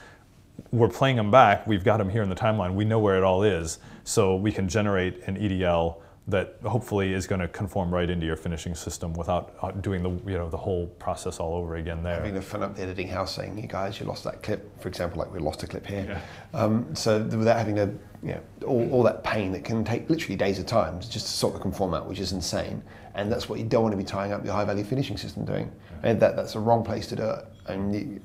We're 0.71 0.89
playing 0.89 1.15
them 1.15 1.31
back. 1.31 1.65
We've 1.67 1.83
got 1.83 1.97
them 1.97 2.09
here 2.09 2.23
in 2.23 2.29
the 2.29 2.35
timeline. 2.35 2.73
We 2.73 2.85
know 2.85 2.99
where 2.99 3.17
it 3.17 3.23
all 3.23 3.43
is, 3.43 3.79
so 4.03 4.35
we 4.35 4.51
can 4.51 4.67
generate 4.67 5.21
an 5.27 5.37
EDL 5.37 5.97
that 6.29 6.57
hopefully 6.65 7.13
is 7.13 7.25
going 7.25 7.39
to 7.39 7.47
conform 7.47 7.93
right 7.93 8.09
into 8.09 8.25
your 8.25 8.35
finishing 8.35 8.75
system 8.75 9.13
without 9.13 9.55
uh, 9.61 9.71
doing 9.71 10.03
the 10.03 10.09
you 10.29 10.37
know 10.37 10.49
the 10.49 10.57
whole 10.57 10.87
process 10.99 11.39
all 11.39 11.55
over 11.55 11.77
again 11.77 12.03
there. 12.03 12.15
Having 12.15 12.33
the 12.33 12.41
fun 12.41 12.63
up 12.63 12.75
the 12.75 12.83
editing 12.83 13.07
house 13.07 13.33
saying, 13.35 13.57
"You 13.57 13.67
guys, 13.67 13.99
you 13.99 14.05
lost 14.05 14.25
that 14.25 14.43
clip." 14.43 14.79
For 14.81 14.89
example, 14.89 15.19
like 15.19 15.33
we 15.33 15.39
lost 15.39 15.63
a 15.63 15.67
clip 15.67 15.87
here. 15.87 16.05
Yeah. 16.53 16.59
Um, 16.59 16.93
so 16.93 17.23
without 17.23 17.57
having 17.57 17.75
to, 17.75 17.89
you 18.21 18.33
know, 18.33 18.41
all, 18.65 18.91
all 18.91 19.03
that 19.03 19.23
pain 19.23 19.53
that 19.53 19.63
can 19.63 19.85
take 19.85 20.09
literally 20.09 20.35
days 20.35 20.59
of 20.59 20.65
time 20.65 20.99
just 20.99 21.27
to 21.27 21.31
sort 21.31 21.53
the 21.53 21.59
conform 21.59 21.93
out, 21.93 22.07
which 22.07 22.19
is 22.19 22.33
insane. 22.33 22.83
And 23.15 23.31
that's 23.31 23.47
what 23.47 23.57
you 23.57 23.65
don't 23.65 23.81
want 23.81 23.93
to 23.93 23.97
be 23.97 24.03
tying 24.03 24.33
up 24.33 24.43
your 24.43 24.53
high 24.53 24.65
value 24.65 24.83
finishing 24.83 25.17
system 25.17 25.45
doing. 25.45 25.71
And 26.03 26.19
that 26.19 26.35
that's 26.35 26.53
the 26.53 26.59
wrong 26.59 26.83
place 26.83 27.07
to 27.07 27.15
do 27.15 27.23
it. 27.23 27.45
And 27.67 27.95
you, 27.95 28.21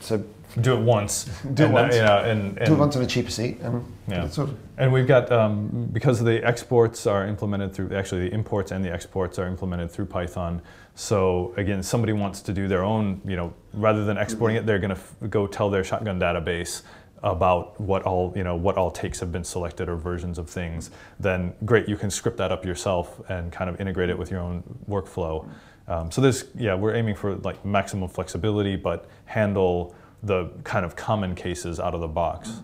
so 0.00 0.24
do 0.60 0.74
it 0.74 0.80
once. 0.80 1.24
Do 1.54 1.64
it 1.64 1.70
once. 1.70 1.94
That, 1.94 1.98
you 1.98 2.04
know, 2.04 2.30
and, 2.30 2.58
and, 2.58 2.66
do 2.66 2.74
it 2.74 2.78
once 2.78 2.96
on 2.96 3.02
a 3.02 3.06
cheaper 3.06 3.30
seat, 3.30 3.58
and 3.60 3.84
yeah. 4.08 4.28
Sort 4.28 4.48
of 4.48 4.58
and 4.78 4.92
we've 4.92 5.06
got 5.06 5.30
um, 5.32 5.88
because 5.92 6.22
the 6.22 6.44
exports 6.46 7.06
are 7.06 7.26
implemented 7.26 7.74
through 7.74 7.94
actually 7.94 8.28
the 8.28 8.34
imports 8.34 8.72
and 8.72 8.84
the 8.84 8.92
exports 8.92 9.38
are 9.38 9.46
implemented 9.46 9.90
through 9.90 10.06
Python. 10.06 10.62
So 10.94 11.52
again, 11.56 11.82
somebody 11.82 12.12
wants 12.12 12.40
to 12.42 12.52
do 12.52 12.68
their 12.68 12.84
own, 12.84 13.20
you 13.24 13.36
know, 13.36 13.52
rather 13.74 14.04
than 14.04 14.16
exporting 14.16 14.56
it, 14.56 14.66
they're 14.66 14.78
going 14.78 14.94
to 14.96 15.28
go 15.28 15.46
tell 15.46 15.68
their 15.68 15.84
shotgun 15.84 16.18
database 16.18 16.82
about 17.22 17.78
what 17.80 18.02
all 18.02 18.32
you 18.36 18.44
know 18.44 18.54
what 18.54 18.76
all 18.76 18.90
takes 18.90 19.20
have 19.20 19.32
been 19.32 19.44
selected 19.44 19.88
or 19.88 19.96
versions 19.96 20.38
of 20.38 20.48
things. 20.48 20.90
Then 21.18 21.54
great, 21.64 21.88
you 21.88 21.96
can 21.96 22.10
script 22.10 22.36
that 22.38 22.52
up 22.52 22.64
yourself 22.64 23.20
and 23.28 23.50
kind 23.50 23.68
of 23.68 23.80
integrate 23.80 24.10
it 24.10 24.18
with 24.18 24.30
your 24.30 24.40
own 24.40 24.62
workflow. 24.88 25.48
Um, 25.88 26.10
so 26.10 26.20
this, 26.20 26.46
yeah, 26.56 26.74
we're 26.74 26.94
aiming 26.94 27.14
for 27.14 27.36
like 27.36 27.64
maximum 27.64 28.08
flexibility, 28.08 28.76
but 28.76 29.08
handle 29.24 29.94
the 30.22 30.50
kind 30.64 30.84
of 30.84 30.96
common 30.96 31.34
cases 31.34 31.78
out 31.78 31.94
of 31.94 32.00
the 32.00 32.08
box. 32.08 32.60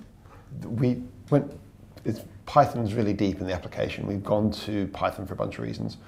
We 0.64 1.02
went, 1.30 1.52
it's, 2.04 2.22
Python's 2.46 2.94
really 2.94 3.12
deep 3.12 3.40
in 3.40 3.46
the 3.46 3.52
application. 3.52 4.06
We've 4.06 4.24
gone 4.24 4.50
to 4.50 4.88
Python 4.88 5.26
for 5.26 5.35
a 5.35 5.37
bunch 5.37 5.58
of 5.58 5.64
reasons. 5.64 5.98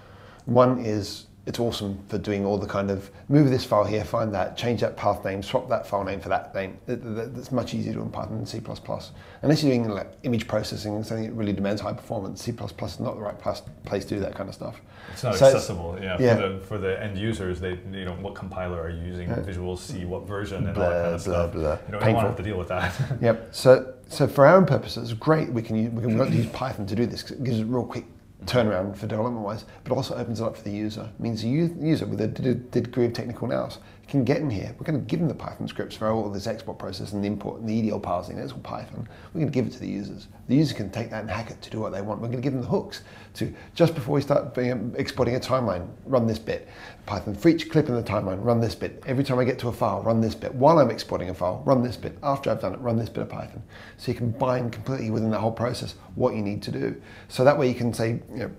One 0.47 0.85
is 0.85 1.27
it's 1.47 1.61
awesome 1.61 2.03
for 2.09 2.17
doing 2.17 2.47
all 2.47 2.57
the 2.57 2.67
kind 2.67 2.91
of 2.91 3.11
move 3.29 3.51
this 3.51 3.65
file 3.65 3.85
here, 3.85 4.03
find 4.03 4.33
that, 4.33 4.57
change 4.57 4.81
that 4.81 4.97
path 4.97 5.23
name, 5.25 5.43
swap 5.43 5.69
that 5.69 5.87
file 5.87 6.03
name 6.03 6.19
for 6.19 6.31
that 6.31 6.55
name. 6.55 6.79
That's 6.87 7.53
much 7.53 7.75
easier 7.75 7.93
to 7.93 7.99
do 7.99 8.03
in 8.05 8.11
Python 8.11 8.37
than 8.37 8.47
C++. 8.47 8.63
Unless 9.43 9.63
you're 9.63 9.75
doing 9.75 9.89
like 9.91 10.11
image 10.23 10.49
processing, 10.49 11.03
something 11.05 11.27
that 11.27 11.33
really 11.35 11.53
demands 11.53 11.83
high 11.83 11.93
performance, 11.93 12.43
C++ 12.43 12.53
is 12.53 13.01
not 13.01 13.17
the 13.17 13.21
right 13.21 13.39
place 13.85 14.05
to 14.07 14.15
do 14.15 14.21
that 14.21 14.35
kind 14.35 14.49
of 14.49 14.55
stuff. 14.55 14.81
It's 15.13 15.23
not 15.23 15.35
so 15.35 15.47
accessible, 15.47 15.99
yeah, 16.01 16.17
yeah. 16.19 16.37
For, 16.37 16.49
the, 16.49 16.59
for 16.61 16.79
the 16.79 17.03
end 17.03 17.19
users, 17.19 17.61
they, 17.61 17.79
you 17.93 18.07
know, 18.07 18.15
what 18.15 18.35
compiler 18.35 18.81
are 18.81 18.89
you 18.89 19.05
using, 19.05 19.29
yeah. 19.29 19.41
Visual 19.41 19.77
C, 19.77 20.07
what 20.07 20.27
version, 20.27 20.65
and 20.65 20.75
blah, 20.75 20.85
all 20.85 20.91
that 20.91 21.03
kind 21.03 21.15
of 21.15 21.25
blah, 21.25 21.35
stuff. 21.35 21.53
Blah. 21.53 21.73
You 21.99 22.05
don't 22.05 22.15
want 22.15 22.25
to 22.25 22.29
have 22.29 22.37
to 22.37 22.43
deal 22.43 22.57
with 22.57 22.69
that. 22.69 22.95
yep. 23.21 23.55
So, 23.55 23.93
so 24.09 24.27
for 24.27 24.47
our 24.47 24.57
own 24.57 24.65
purposes, 24.65 25.13
great. 25.13 25.51
We 25.51 25.61
can 25.61 25.77
use, 25.77 25.93
we 25.93 26.03
can 26.03 26.33
use 26.33 26.47
Python 26.47 26.87
to 26.87 26.95
do 26.95 27.05
this. 27.05 27.31
It 27.31 27.45
gives 27.45 27.61
us 27.61 27.67
real 27.67 27.85
quick 27.85 28.07
turnaround 28.47 28.97
for 28.97 29.07
development 29.07 29.45
wise, 29.45 29.65
but 29.83 29.93
also 29.93 30.15
opens 30.15 30.41
it 30.41 30.45
up 30.45 30.57
for 30.57 30.63
the 30.63 30.71
user. 30.71 31.11
It 31.19 31.21
means 31.21 31.43
the 31.43 31.49
user 31.49 32.07
with 32.07 32.21
a 32.21 32.29
degree 32.29 33.07
of 33.07 33.13
technical 33.13 33.49
nous 33.49 33.79
can 34.09 34.25
get 34.25 34.39
in 34.39 34.51
here. 34.51 34.75
We're 34.79 34.87
going 34.87 34.99
to 34.99 35.05
give 35.05 35.21
them 35.21 35.29
the 35.29 35.35
Python 35.35 35.69
scripts 35.69 35.97
for 35.97 36.11
all 36.11 36.29
this 36.31 36.47
export 36.47 36.79
process 36.79 37.13
and 37.13 37.23
the 37.23 37.29
import 37.29 37.61
and 37.61 37.69
the 37.69 37.83
EDL 37.91 38.03
parsing. 38.03 38.37
That's 38.37 38.53
all 38.53 38.59
Python. 38.59 39.09
We're 39.33 39.41
going 39.41 39.53
to 39.53 39.55
give 39.55 39.67
it 39.67 39.73
to 39.73 39.81
the 39.81 39.89
users. 39.89 40.29
The 40.49 40.57
user 40.57 40.75
can 40.75 40.91
take 40.91 41.11
that 41.11 41.23
and 41.23 41.31
hack 41.31 41.51
it 41.51 41.63
to 41.63 41.71
do 41.71 41.81
what 41.81 41.93
they 41.93 42.03
want. 42.03 42.21
We're 42.21 42.29
going 42.29 42.41
to 42.41 42.43
give 42.43 42.53
them 42.53 42.63
the 42.63 42.69
hooks 42.69 43.03
to 43.35 43.53
just 43.75 43.95
before 43.95 44.15
we 44.15 44.21
start 44.21 44.57
um, 44.59 44.95
exporting 44.97 45.37
a 45.37 45.41
timeline, 45.41 45.89
run 46.05 46.27
this 46.27 46.39
bit. 46.39 46.69
Python 47.07 47.35
for 47.35 47.49
each 47.49 47.71
clip 47.71 47.89
in 47.89 47.95
the 47.95 48.03
timeline, 48.03 48.45
run 48.45 48.61
this 48.61 48.75
bit. 48.75 49.03
Every 49.07 49.25
time 49.25 49.39
I 49.39 49.45
get 49.45 49.59
to 49.61 49.69
a 49.69 49.73
file, 49.73 50.03
run 50.03 50.21
this 50.21 50.35
bit. 50.35 50.55
While 50.55 50.79
I'm 50.79 50.91
exporting 50.91 51.31
a 51.31 51.35
file, 51.35 51.63
run 51.65 51.83
this 51.83 51.97
bit. 51.97 52.19
After 52.23 52.51
I've 52.51 52.61
done 52.61 52.75
it, 52.75 52.81
run 52.81 52.97
this 52.97 53.09
bit 53.09 53.23
of 53.23 53.29
Python. 53.29 53.63
So 53.97 54.13
you 54.13 54.19
can 54.19 54.31
bind 54.31 54.73
completely 54.73 55.11
within 55.11 55.31
that 55.31 55.41
whole 55.41 55.53
process 55.53 55.95
what 56.15 56.35
you 56.35 56.43
need 56.43 56.63
to 56.63 56.71
do. 56.71 57.01
So 57.29 57.45
that 57.45 57.59
way 57.59 57.69
you 57.69 57.75
can 57.75 57.93
say, 57.93 58.23
you 58.31 58.37
know, 58.37 58.51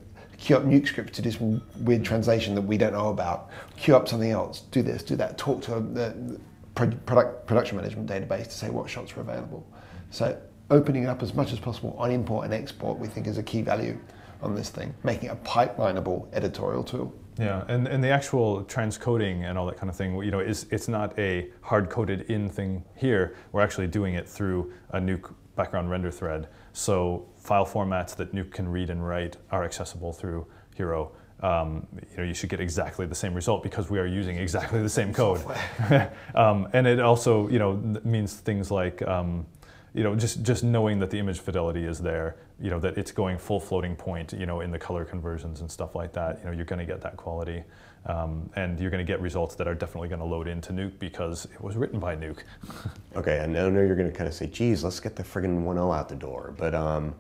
queue 0.46 0.56
up 0.56 0.64
Nuke 0.64 0.88
script 0.88 1.12
to 1.14 1.24
do 1.24 1.32
some 1.32 1.60
weird 1.80 2.06
translation 2.06 2.54
that 2.54 2.62
we 2.62 2.78
don't 2.78 2.94
know 2.94 3.10
about, 3.10 3.50
queue 3.78 3.96
up 3.96 4.08
something 4.08 4.30
else, 4.30 4.62
do 4.70 4.84
this, 4.84 5.02
do 5.02 5.16
that, 5.16 5.40
talk 5.40 5.64
to 5.64 5.72
the 5.80 6.40
product, 6.76 7.48
production 7.48 7.78
management 7.78 8.08
database 8.08 8.44
to 8.44 8.52
say 8.52 8.70
what 8.70 8.88
shots 8.88 9.18
are 9.18 9.22
available. 9.22 9.66
So 10.12 10.40
opening 10.70 11.06
it 11.06 11.08
up 11.08 11.24
as 11.24 11.34
much 11.34 11.52
as 11.52 11.60
possible 11.60 11.96
on 11.98 12.12
import 12.12 12.46
and 12.46 12.54
export 12.54 13.00
we 13.00 13.08
think 13.08 13.26
is 13.26 13.40
a 13.40 13.44
key 13.44 13.64
value 13.64 13.98
on 14.44 14.54
this 14.54 14.70
thing, 14.70 14.94
making 15.04 15.30
it 15.30 15.32
a 15.32 15.36
pipelineable 15.38 16.30
editorial 16.32 16.84
tool. 16.84 17.12
Yeah, 17.40 17.66
and, 17.68 17.88
and 17.88 18.04
the 18.04 18.10
actual 18.10 18.64
transcoding 18.66 19.50
and 19.50 19.58
all 19.58 19.66
that 19.66 19.78
kind 19.78 19.90
of 19.90 19.96
thing, 19.96 20.16
you 20.24 20.30
know, 20.30 20.40
is 20.42 20.68
it's 20.70 20.88
not 20.88 21.18
a 21.18 21.50
hard-coded 21.62 22.30
in 22.30 22.50
thing 22.50 22.86
here. 22.96 23.36
We're 23.52 23.62
actually 23.62 23.88
doing 23.88 24.14
it 24.14 24.30
through 24.30 24.72
a 24.92 25.00
Nuke 25.00 25.34
background 25.56 25.90
render 25.90 26.12
thread. 26.12 26.48
So 26.74 27.28
file 27.38 27.66
formats 27.66 28.16
that 28.18 28.34
Nuke 28.34 28.52
can 28.52 28.68
read 28.68 28.90
and 28.90 29.06
write 29.06 29.38
are 29.52 29.64
accessible 29.64 30.14
through 30.14 30.48
Hiero. 30.78 31.12
um, 31.42 31.88
you 32.12 32.18
know, 32.18 32.24
you 32.24 32.34
should 32.34 32.50
get 32.50 32.60
exactly 32.60 33.06
the 33.06 33.16
same 33.16 33.34
result 33.34 33.64
because 33.64 33.90
we 33.90 34.00
are 34.00 34.06
using 34.06 34.38
exactly 34.38 34.82
the 34.82 34.90
same 34.90 35.14
code. 35.14 35.42
um, 36.36 36.68
and 36.74 36.88
it 36.88 37.00
also, 37.00 37.48
you 37.50 37.60
know, 37.60 37.76
means 38.04 38.34
things 38.34 38.72
like, 38.72 39.02
um, 39.04 39.46
you 39.94 40.04
know, 40.04 40.16
just, 40.16 40.44
just 40.44 40.64
knowing 40.64 41.00
that 41.00 41.10
the 41.10 41.20
image 41.20 41.40
fidelity 41.40 41.86
is 41.86 42.00
there, 42.00 42.36
you 42.60 42.70
know, 42.70 42.80
that 42.80 42.98
it's 42.98 43.12
going 43.12 43.38
full 43.38 43.60
floating 43.60 43.96
point, 43.96 44.34
you 44.34 44.46
know, 44.46 44.62
in 44.62 44.72
the 44.72 44.80
color 44.80 45.06
conversions 45.06 45.62
and 45.62 45.72
stuff 45.72 45.96
like 45.96 46.12
that, 46.14 46.40
you 46.40 46.46
know, 46.46 46.52
you're 46.52 46.66
going 46.66 46.80
to 46.80 46.86
get 46.86 47.02
that 47.02 47.16
quality. 47.16 47.64
Um, 48.08 48.50
and 48.56 48.80
you're 48.80 48.92
going 48.92 49.04
to 49.06 49.12
get 49.12 49.20
results 49.20 49.56
that 49.56 49.68
are 49.68 49.74
definitely 49.74 50.10
going 50.10 50.20
to 50.20 50.26
load 50.26 50.48
into 50.48 50.72
Nuke 50.72 51.00
because 51.00 51.46
it 51.46 51.60
was 51.60 51.76
written 51.76 52.00
by 52.00 52.16
Nuke. 52.16 52.44
okay, 53.16 53.40
and 53.40 53.58
I 53.58 53.68
know 53.70 53.82
you're 53.82 53.96
going 53.96 54.12
to 54.12 54.16
kind 54.16 54.28
of 54.28 54.34
say, 54.34 54.46
geez, 54.46 54.84
let's 54.84 55.00
get 55.00 55.16
the 55.16 55.24
friggin' 55.24 55.64
1.0 55.64 55.98
out 55.98 56.08
the 56.08 56.16
door. 56.16 56.54
But 56.56 56.76
um, 56.76 57.16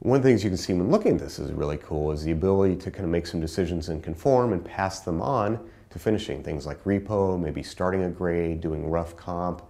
one 0.00 0.16
of 0.16 0.22
the 0.22 0.28
things 0.28 0.44
you 0.44 0.50
can 0.50 0.58
see 0.58 0.74
when 0.74 0.90
looking 0.90 1.12
at 1.12 1.20
this 1.20 1.38
is 1.38 1.52
really 1.52 1.78
cool 1.78 2.10
is 2.10 2.22
the 2.22 2.32
ability 2.32 2.76
to 2.76 2.90
kind 2.90 3.04
of 3.04 3.10
make 3.10 3.26
some 3.26 3.40
decisions 3.40 3.88
and 3.88 4.02
conform 4.02 4.52
and 4.52 4.62
pass 4.62 5.00
them 5.00 5.22
on 5.22 5.58
to 5.88 5.98
finishing. 5.98 6.42
Things 6.42 6.66
like 6.66 6.82
repo, 6.84 7.40
maybe 7.40 7.62
starting 7.62 8.02
a 8.04 8.10
grade, 8.10 8.60
doing 8.60 8.90
rough 8.90 9.16
comp. 9.16 9.62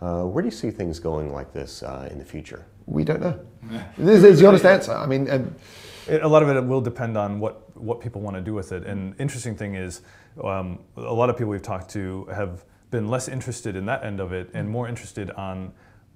Uh, 0.00 0.22
where 0.24 0.42
do 0.42 0.46
you 0.46 0.54
see 0.54 0.70
things 0.70 1.00
going 1.00 1.32
like 1.32 1.52
this 1.52 1.82
uh, 1.82 2.08
in 2.12 2.18
the 2.18 2.24
future? 2.24 2.64
We 2.86 3.02
don't 3.02 3.20
know. 3.20 3.40
this 3.98 4.22
is 4.22 4.38
the 4.38 4.46
honest 4.46 4.64
answer. 4.64 4.92
I 4.92 5.06
mean, 5.06 5.28
it, 6.08 6.22
a 6.22 6.28
lot 6.28 6.42
of 6.42 6.48
it 6.48 6.60
will 6.64 6.80
depend 6.80 7.16
on 7.16 7.40
what, 7.40 7.76
what 7.76 8.00
people 8.00 8.20
want 8.20 8.36
to 8.36 8.42
do 8.42 8.54
with 8.54 8.72
it. 8.72 8.84
And 8.84 9.14
interesting 9.20 9.56
thing 9.56 9.74
is, 9.74 10.02
um, 10.42 10.78
a 10.96 11.00
lot 11.12 11.30
of 11.30 11.36
people 11.36 11.50
we've 11.50 11.62
talked 11.62 11.90
to 11.90 12.26
have 12.26 12.64
been 12.90 13.08
less 13.08 13.28
interested 13.28 13.76
in 13.76 13.86
that 13.86 14.04
end 14.04 14.20
of 14.20 14.32
it 14.32 14.50
and 14.54 14.68
more 14.68 14.88
interested 14.88 15.30
on 15.32 15.72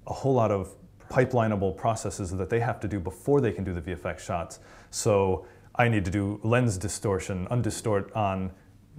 a 0.07 0.13
whole 0.13 0.33
lot 0.33 0.51
of 0.51 0.75
pipelinable 1.09 1.75
processes 1.75 2.31
that 2.31 2.49
they 2.49 2.59
have 2.59 2.79
to 2.79 2.87
do 2.87 2.99
before 2.99 3.41
they 3.41 3.51
can 3.51 3.63
do 3.63 3.73
the 3.73 3.81
VFX 3.81 4.19
shots. 4.19 4.59
So 4.89 5.45
I 5.75 5.89
need 5.89 6.05
to 6.05 6.11
do 6.11 6.39
lens 6.43 6.77
distortion, 6.77 7.47
undistort 7.51 8.15
on 8.15 8.51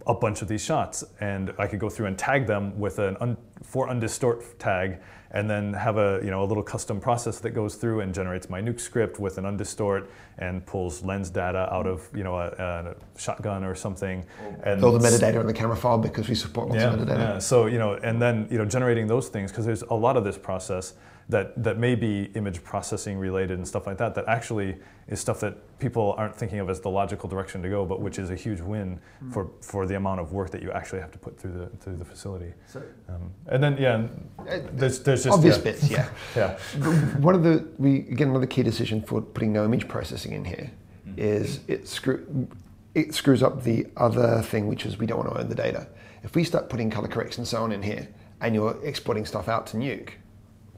a 0.06 0.14
bunch 0.14 0.42
of 0.42 0.48
these 0.48 0.64
shots 0.64 1.04
and 1.20 1.52
I 1.58 1.66
could 1.66 1.78
go 1.78 1.88
through 1.88 2.06
and 2.06 2.18
tag 2.18 2.46
them 2.46 2.78
with 2.78 2.98
an 2.98 3.16
un, 3.20 3.36
for 3.62 3.88
undistort 3.88 4.42
tag 4.58 4.98
and 5.30 5.48
then 5.48 5.72
have 5.72 5.96
a 5.96 6.20
you 6.24 6.30
know 6.30 6.42
a 6.42 6.46
little 6.46 6.62
custom 6.62 7.00
process 7.00 7.38
that 7.40 7.50
goes 7.50 7.76
through 7.76 8.00
and 8.00 8.14
generates 8.14 8.50
my 8.50 8.60
nuke 8.60 8.80
script 8.80 9.18
with 9.18 9.38
an 9.38 9.44
undistort 9.44 10.08
and 10.38 10.64
pulls 10.66 11.02
lens 11.04 11.30
data 11.30 11.72
out 11.72 11.86
of 11.86 12.08
you 12.14 12.24
know 12.24 12.36
a, 12.36 12.48
a 12.48 12.94
shotgun 13.18 13.64
or 13.64 13.74
something 13.74 14.24
and 14.64 14.82
all 14.82 14.92
the 14.92 14.98
metadata 14.98 15.40
in 15.40 15.46
the 15.46 15.52
camera 15.52 15.76
file 15.76 15.98
because 15.98 16.28
we 16.28 16.34
support 16.34 16.68
lots 16.68 16.80
yeah, 16.80 16.92
of 16.92 17.00
metadata. 17.00 17.18
Yeah. 17.18 17.38
So 17.38 17.66
you 17.66 17.78
know 17.78 17.94
and 17.94 18.20
then 18.20 18.46
you 18.50 18.58
know 18.58 18.64
generating 18.64 19.06
those 19.06 19.28
things 19.28 19.50
because 19.50 19.64
there's 19.64 19.82
a 19.82 19.94
lot 19.94 20.16
of 20.16 20.24
this 20.24 20.36
process 20.36 20.94
that, 21.28 21.62
that 21.62 21.78
may 21.78 21.94
be 21.94 22.30
image 22.34 22.62
processing 22.62 23.18
related 23.18 23.58
and 23.58 23.66
stuff 23.66 23.86
like 23.86 23.98
that, 23.98 24.14
that 24.14 24.26
actually 24.28 24.76
is 25.08 25.20
stuff 25.20 25.40
that 25.40 25.78
people 25.78 26.14
aren't 26.16 26.34
thinking 26.34 26.60
of 26.60 26.70
as 26.70 26.80
the 26.80 26.88
logical 26.88 27.28
direction 27.28 27.62
to 27.62 27.68
go, 27.68 27.84
but 27.84 28.00
which 28.00 28.18
is 28.18 28.30
a 28.30 28.36
huge 28.36 28.60
win 28.60 29.00
mm. 29.22 29.32
for, 29.32 29.50
for 29.60 29.86
the 29.86 29.96
amount 29.96 30.20
of 30.20 30.32
work 30.32 30.50
that 30.50 30.62
you 30.62 30.70
actually 30.72 31.00
have 31.00 31.10
to 31.12 31.18
put 31.18 31.38
through 31.38 31.52
the, 31.52 31.66
through 31.78 31.96
the 31.96 32.04
facility. 32.04 32.52
So, 32.66 32.82
um, 33.08 33.30
and 33.46 33.62
then, 33.62 33.76
yeah, 33.76 34.06
uh, 34.48 34.60
there's, 34.72 35.00
there's 35.00 35.24
just... 35.24 35.34
Obvious 35.34 35.58
yeah. 35.58 35.62
bits, 35.62 35.90
yeah. 35.90 36.08
yeah. 36.36 36.58
One 37.18 37.34
of 37.34 37.42
the, 37.42 37.66
we, 37.78 38.00
again, 38.00 38.30
another 38.30 38.46
key 38.46 38.62
decision 38.62 39.02
for 39.02 39.20
putting 39.20 39.52
no 39.52 39.64
image 39.64 39.88
processing 39.88 40.32
in 40.32 40.44
here 40.44 40.70
mm. 41.08 41.18
is 41.18 41.60
it, 41.68 41.88
screw, 41.88 42.48
it 42.94 43.14
screws 43.14 43.42
up 43.42 43.64
the 43.64 43.86
other 43.96 44.42
thing, 44.42 44.66
which 44.68 44.86
is 44.86 44.98
we 44.98 45.06
don't 45.06 45.18
want 45.18 45.30
to 45.30 45.40
own 45.40 45.48
the 45.48 45.54
data. 45.54 45.88
If 46.22 46.36
we 46.36 46.44
start 46.44 46.68
putting 46.68 46.90
color 46.90 47.08
corrects 47.08 47.38
and 47.38 47.46
so 47.46 47.62
on 47.62 47.72
in 47.72 47.82
here, 47.82 48.08
and 48.40 48.54
you're 48.54 48.78
exporting 48.84 49.24
stuff 49.24 49.48
out 49.48 49.66
to 49.68 49.76
Nuke, 49.76 50.10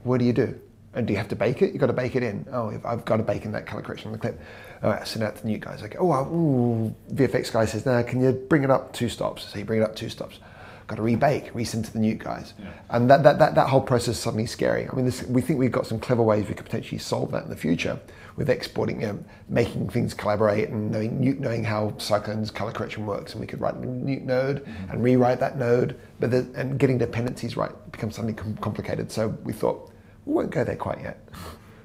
what 0.05 0.19
do 0.19 0.25
you 0.25 0.33
do? 0.33 0.59
And 0.93 1.05
do 1.05 1.11
you 1.11 1.17
have 1.17 1.27
to 1.27 1.35
bake 1.35 1.61
it? 1.61 1.71
You've 1.71 1.81
got 1.81 1.87
to 1.87 1.93
bake 1.93 2.15
it 2.15 2.23
in. 2.23 2.45
Oh, 2.51 2.69
I've 2.85 3.03
got 3.03 3.17
to 3.17 3.23
bake 3.23 3.43
in 3.43 3.51
that 3.51 3.65
color 3.65 3.81
correction 3.81 4.07
on 4.07 4.13
the 4.13 4.19
clip. 4.19 4.39
All 4.81 4.91
right, 4.91 5.05
send 5.05 5.23
out 5.23 5.35
to 5.35 5.43
the 5.43 5.49
Nuke 5.49 5.61
guys. 5.61 5.81
Like, 5.81 5.97
oh, 5.99 6.13
ooh, 6.27 6.95
VFX 7.13 7.51
guy 7.51 7.65
says, 7.65 7.85
now 7.85 8.01
can 8.01 8.21
you 8.21 8.31
bring 8.31 8.63
it 8.63 8.71
up 8.71 8.93
two 8.93 9.09
stops? 9.09 9.43
So 9.43 9.59
you 9.59 9.65
bring 9.65 9.81
it 9.81 9.83
up 9.83 9.95
two 9.95 10.07
stops. 10.07 10.39
Got 10.87 10.97
to 10.97 11.01
rebake, 11.01 11.51
resend 11.51 11.85
to 11.85 11.93
the 11.93 11.99
Nuke 11.99 12.19
guys. 12.19 12.53
Yeah. 12.59 12.67
And 12.91 13.09
that, 13.09 13.23
that, 13.23 13.39
that, 13.39 13.55
that 13.55 13.67
whole 13.67 13.81
process 13.81 14.15
is 14.15 14.19
suddenly 14.19 14.45
scary. 14.45 14.87
I 14.87 14.95
mean, 14.95 15.05
this, 15.05 15.23
we 15.23 15.41
think 15.41 15.59
we've 15.59 15.71
got 15.71 15.87
some 15.87 15.99
clever 15.99 16.21
ways 16.21 16.47
we 16.47 16.53
could 16.53 16.65
potentially 16.65 16.99
solve 16.99 17.31
that 17.31 17.43
in 17.43 17.49
the 17.49 17.57
future 17.57 17.99
with 18.37 18.49
exporting, 18.49 19.01
you 19.01 19.07
know, 19.07 19.25
making 19.49 19.89
things 19.89 20.13
collaborate 20.13 20.69
and 20.69 20.91
knowing, 20.91 21.41
knowing 21.41 21.63
how 21.63 21.93
Cyclone's 21.97 22.51
color 22.51 22.71
correction 22.71 23.05
works. 23.05 23.33
And 23.33 23.41
we 23.41 23.47
could 23.47 23.59
write 23.59 23.73
a 23.73 23.77
Nuke 23.79 24.23
node 24.23 24.63
mm-hmm. 24.63 24.91
and 24.91 25.03
rewrite 25.03 25.39
that 25.39 25.57
node, 25.57 25.99
but 26.19 26.31
the, 26.31 26.47
and 26.55 26.77
getting 26.77 26.99
dependencies 26.99 27.57
right 27.57 27.71
becomes 27.91 28.15
suddenly 28.15 28.35
complicated. 28.61 29.11
So 29.11 29.29
we 29.43 29.53
thought, 29.53 29.91
we 30.25 30.33
won't 30.33 30.51
go 30.51 30.63
there 30.63 30.75
quite 30.75 31.01
yet. 31.01 31.27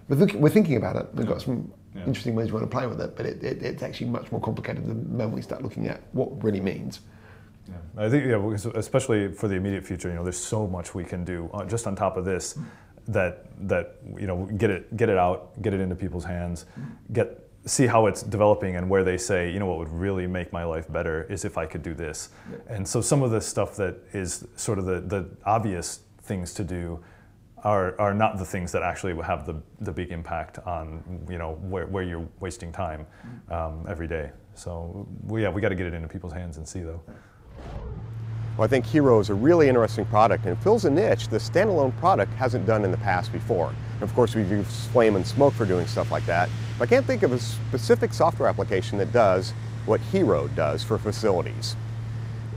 We're, 0.08 0.48
thinking 0.50 0.76
about 0.76 0.96
it. 0.96 1.06
We've 1.14 1.26
got 1.26 1.40
some 1.40 1.72
yeah. 1.94 2.04
interesting 2.04 2.34
ways 2.34 2.48
we 2.48 2.54
want 2.54 2.68
to 2.68 2.76
play 2.76 2.86
with 2.86 3.00
it, 3.00 3.16
but 3.16 3.26
it, 3.26 3.42
it, 3.44 3.62
it's 3.62 3.82
actually 3.82 4.08
much 4.08 4.32
more 4.32 4.40
complicated 4.40 4.84
the 4.86 4.94
moment 4.94 5.34
we 5.34 5.42
start 5.42 5.62
looking 5.62 5.86
at 5.86 6.00
what 6.12 6.42
really 6.42 6.60
means. 6.60 7.00
Yeah. 7.68 8.04
I 8.04 8.08
think, 8.08 8.26
yeah, 8.26 8.70
especially 8.74 9.32
for 9.32 9.46
the 9.46 9.54
immediate 9.54 9.84
future, 9.84 10.08
you 10.08 10.14
know, 10.14 10.24
there's 10.24 10.38
so 10.38 10.66
much 10.66 10.94
we 10.94 11.04
can 11.04 11.24
do 11.24 11.48
uh, 11.54 11.64
just 11.64 11.86
on 11.86 11.94
top 11.94 12.16
of 12.16 12.24
this 12.24 12.58
that 13.06 13.46
that 13.68 13.96
you 14.18 14.26
know 14.26 14.44
get 14.56 14.70
it 14.70 14.96
get 14.96 15.08
it 15.08 15.16
out, 15.16 15.60
get 15.62 15.74
it 15.74 15.80
into 15.80 15.94
people's 15.94 16.24
hands, 16.24 16.66
get 17.12 17.46
see 17.66 17.86
how 17.86 18.06
it's 18.06 18.22
developing 18.22 18.76
and 18.76 18.88
where 18.88 19.04
they 19.04 19.18
say, 19.18 19.52
you 19.52 19.58
know, 19.58 19.66
what 19.66 19.78
would 19.78 19.92
really 19.92 20.26
make 20.26 20.52
my 20.52 20.64
life 20.64 20.90
better 20.90 21.24
is 21.24 21.44
if 21.44 21.58
I 21.58 21.66
could 21.66 21.82
do 21.82 21.94
this. 21.94 22.30
Yeah. 22.50 22.74
And 22.74 22.88
so 22.88 23.00
some 23.00 23.22
of 23.22 23.30
the 23.30 23.40
stuff 23.40 23.76
that 23.76 23.96
is 24.12 24.46
sort 24.56 24.78
of 24.78 24.86
the, 24.86 25.00
the 25.00 25.28
obvious 25.44 26.00
things 26.22 26.54
to 26.54 26.64
do 26.64 27.02
are, 27.64 27.98
are 28.00 28.14
not 28.14 28.38
the 28.38 28.44
things 28.44 28.72
that 28.72 28.82
actually 28.82 29.14
have 29.22 29.46
the, 29.46 29.60
the 29.80 29.92
big 29.92 30.10
impact 30.10 30.58
on 30.60 31.02
you 31.28 31.38
know 31.38 31.54
where, 31.62 31.86
where 31.86 32.02
you're 32.02 32.26
wasting 32.40 32.72
time 32.72 33.06
um, 33.50 33.86
every 33.88 34.08
day. 34.08 34.30
So 34.54 35.06
we, 35.24 35.42
yeah, 35.42 35.50
we 35.50 35.60
got 35.60 35.70
to 35.70 35.74
get 35.74 35.86
it 35.86 35.94
into 35.94 36.08
people's 36.08 36.32
hands 36.32 36.56
and 36.56 36.66
see 36.66 36.80
though. 36.80 37.02
Well, 38.56 38.64
I 38.64 38.68
think 38.68 38.84
Hiero 38.84 39.20
is 39.20 39.30
a 39.30 39.34
really 39.34 39.68
interesting 39.68 40.04
product 40.06 40.44
and 40.44 40.56
it 40.56 40.62
fills 40.62 40.84
a 40.84 40.90
niche 40.90 41.28
the 41.28 41.38
standalone 41.38 41.96
product 41.98 42.32
hasn't 42.34 42.66
done 42.66 42.84
in 42.84 42.90
the 42.90 42.98
past 42.98 43.32
before. 43.32 43.72
And 43.94 44.02
of 44.02 44.14
course, 44.14 44.34
we've 44.34 44.50
used 44.50 44.68
Flame 44.90 45.16
and 45.16 45.26
Smoke 45.26 45.54
for 45.54 45.64
doing 45.64 45.86
stuff 45.86 46.10
like 46.10 46.26
that. 46.26 46.48
But 46.78 46.88
I 46.88 46.90
can't 46.90 47.06
think 47.06 47.22
of 47.22 47.32
a 47.32 47.38
specific 47.38 48.12
software 48.12 48.48
application 48.48 48.98
that 48.98 49.12
does 49.12 49.52
what 49.86 50.00
Hiero 50.12 50.48
does 50.54 50.82
for 50.82 50.98
facilities. 50.98 51.76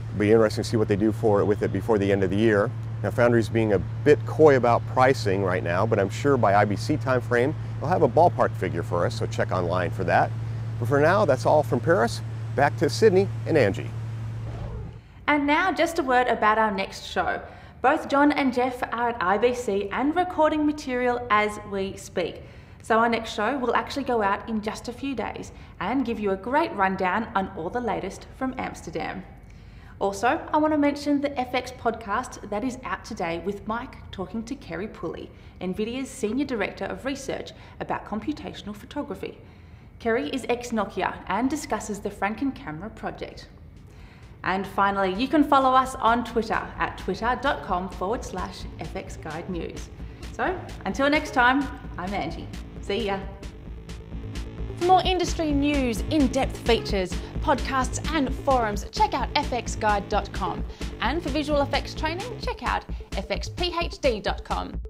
It'll 0.08 0.18
be 0.18 0.30
interesting 0.30 0.64
to 0.64 0.68
see 0.68 0.76
what 0.76 0.88
they 0.88 0.96
do 0.96 1.12
for 1.12 1.40
it 1.40 1.44
with 1.44 1.62
it 1.62 1.72
before 1.72 1.98
the 1.98 2.10
end 2.10 2.22
of 2.22 2.30
the 2.30 2.36
year. 2.36 2.70
Now 3.04 3.10
Foundry's 3.10 3.50
being 3.50 3.74
a 3.74 3.78
bit 3.78 4.18
coy 4.24 4.56
about 4.56 4.82
pricing 4.86 5.42
right 5.42 5.62
now, 5.62 5.84
but 5.84 5.98
I'm 5.98 6.08
sure 6.08 6.38
by 6.38 6.64
IBC 6.64 7.02
timeframe, 7.02 7.52
they'll 7.78 7.90
have 7.90 8.00
a 8.00 8.08
ballpark 8.08 8.50
figure 8.56 8.82
for 8.82 9.04
us, 9.04 9.18
so 9.18 9.26
check 9.26 9.52
online 9.52 9.90
for 9.90 10.04
that. 10.04 10.30
But 10.80 10.88
for 10.88 10.98
now, 11.00 11.26
that's 11.26 11.44
all 11.44 11.62
from 11.62 11.80
Paris. 11.80 12.22
Back 12.56 12.78
to 12.78 12.88
Sydney 12.88 13.28
and 13.46 13.58
Angie. 13.58 13.90
And 15.26 15.46
now 15.46 15.70
just 15.70 15.98
a 15.98 16.02
word 16.02 16.28
about 16.28 16.56
our 16.56 16.70
next 16.70 17.04
show. 17.04 17.42
Both 17.82 18.08
John 18.08 18.32
and 18.32 18.54
Jeff 18.54 18.82
are 18.84 19.10
at 19.10 19.20
IBC 19.20 19.90
and 19.92 20.16
recording 20.16 20.64
material 20.64 21.26
as 21.28 21.60
we 21.70 21.98
speak. 21.98 22.40
So 22.80 22.98
our 22.98 23.10
next 23.10 23.34
show 23.34 23.58
will 23.58 23.76
actually 23.76 24.04
go 24.04 24.22
out 24.22 24.48
in 24.48 24.62
just 24.62 24.88
a 24.88 24.94
few 24.94 25.14
days 25.14 25.52
and 25.78 26.06
give 26.06 26.18
you 26.18 26.30
a 26.30 26.36
great 26.36 26.72
rundown 26.72 27.28
on 27.34 27.48
all 27.54 27.68
the 27.68 27.82
latest 27.82 28.28
from 28.38 28.54
Amsterdam. 28.56 29.22
Also, 30.00 30.40
I 30.52 30.58
want 30.58 30.72
to 30.72 30.78
mention 30.78 31.20
the 31.20 31.30
FX 31.30 31.72
podcast 31.76 32.48
that 32.50 32.64
is 32.64 32.78
out 32.84 33.04
today 33.04 33.40
with 33.44 33.66
Mike 33.68 34.10
talking 34.10 34.42
to 34.44 34.54
Kari 34.56 34.88
Pulli, 34.88 35.28
NVIDIA's 35.60 36.10
Senior 36.10 36.44
Director 36.44 36.84
of 36.86 37.04
Research 37.04 37.52
about 37.78 38.04
computational 38.04 38.74
photography. 38.74 39.38
Kari 40.00 40.28
is 40.30 40.44
ex 40.48 40.70
Nokia 40.70 41.16
and 41.28 41.48
discusses 41.48 42.00
the 42.00 42.10
Frankencamera 42.10 42.94
project. 42.94 43.48
And 44.42 44.66
finally, 44.66 45.14
you 45.14 45.28
can 45.28 45.42
follow 45.42 45.70
us 45.70 45.94
on 45.94 46.24
Twitter 46.24 46.60
at 46.78 46.98
twitter.com 46.98 47.88
forward 47.90 48.24
slash 48.24 48.64
FX 48.80 49.22
Guide 49.22 49.48
News. 49.48 49.88
So 50.32 50.58
until 50.84 51.08
next 51.08 51.32
time, 51.32 51.66
I'm 51.96 52.12
Angie. 52.12 52.48
See 52.82 53.06
ya. 53.06 53.18
For 54.78 54.84
more 54.86 55.02
industry 55.04 55.52
news, 55.52 56.00
in 56.10 56.28
depth 56.28 56.56
features, 56.58 57.12
podcasts, 57.40 58.04
and 58.12 58.34
forums, 58.34 58.86
check 58.90 59.14
out 59.14 59.32
fxguide.com. 59.34 60.64
And 61.00 61.22
for 61.22 61.28
visual 61.28 61.62
effects 61.62 61.94
training, 61.94 62.38
check 62.40 62.62
out 62.62 62.84
fxphd.com. 63.12 64.80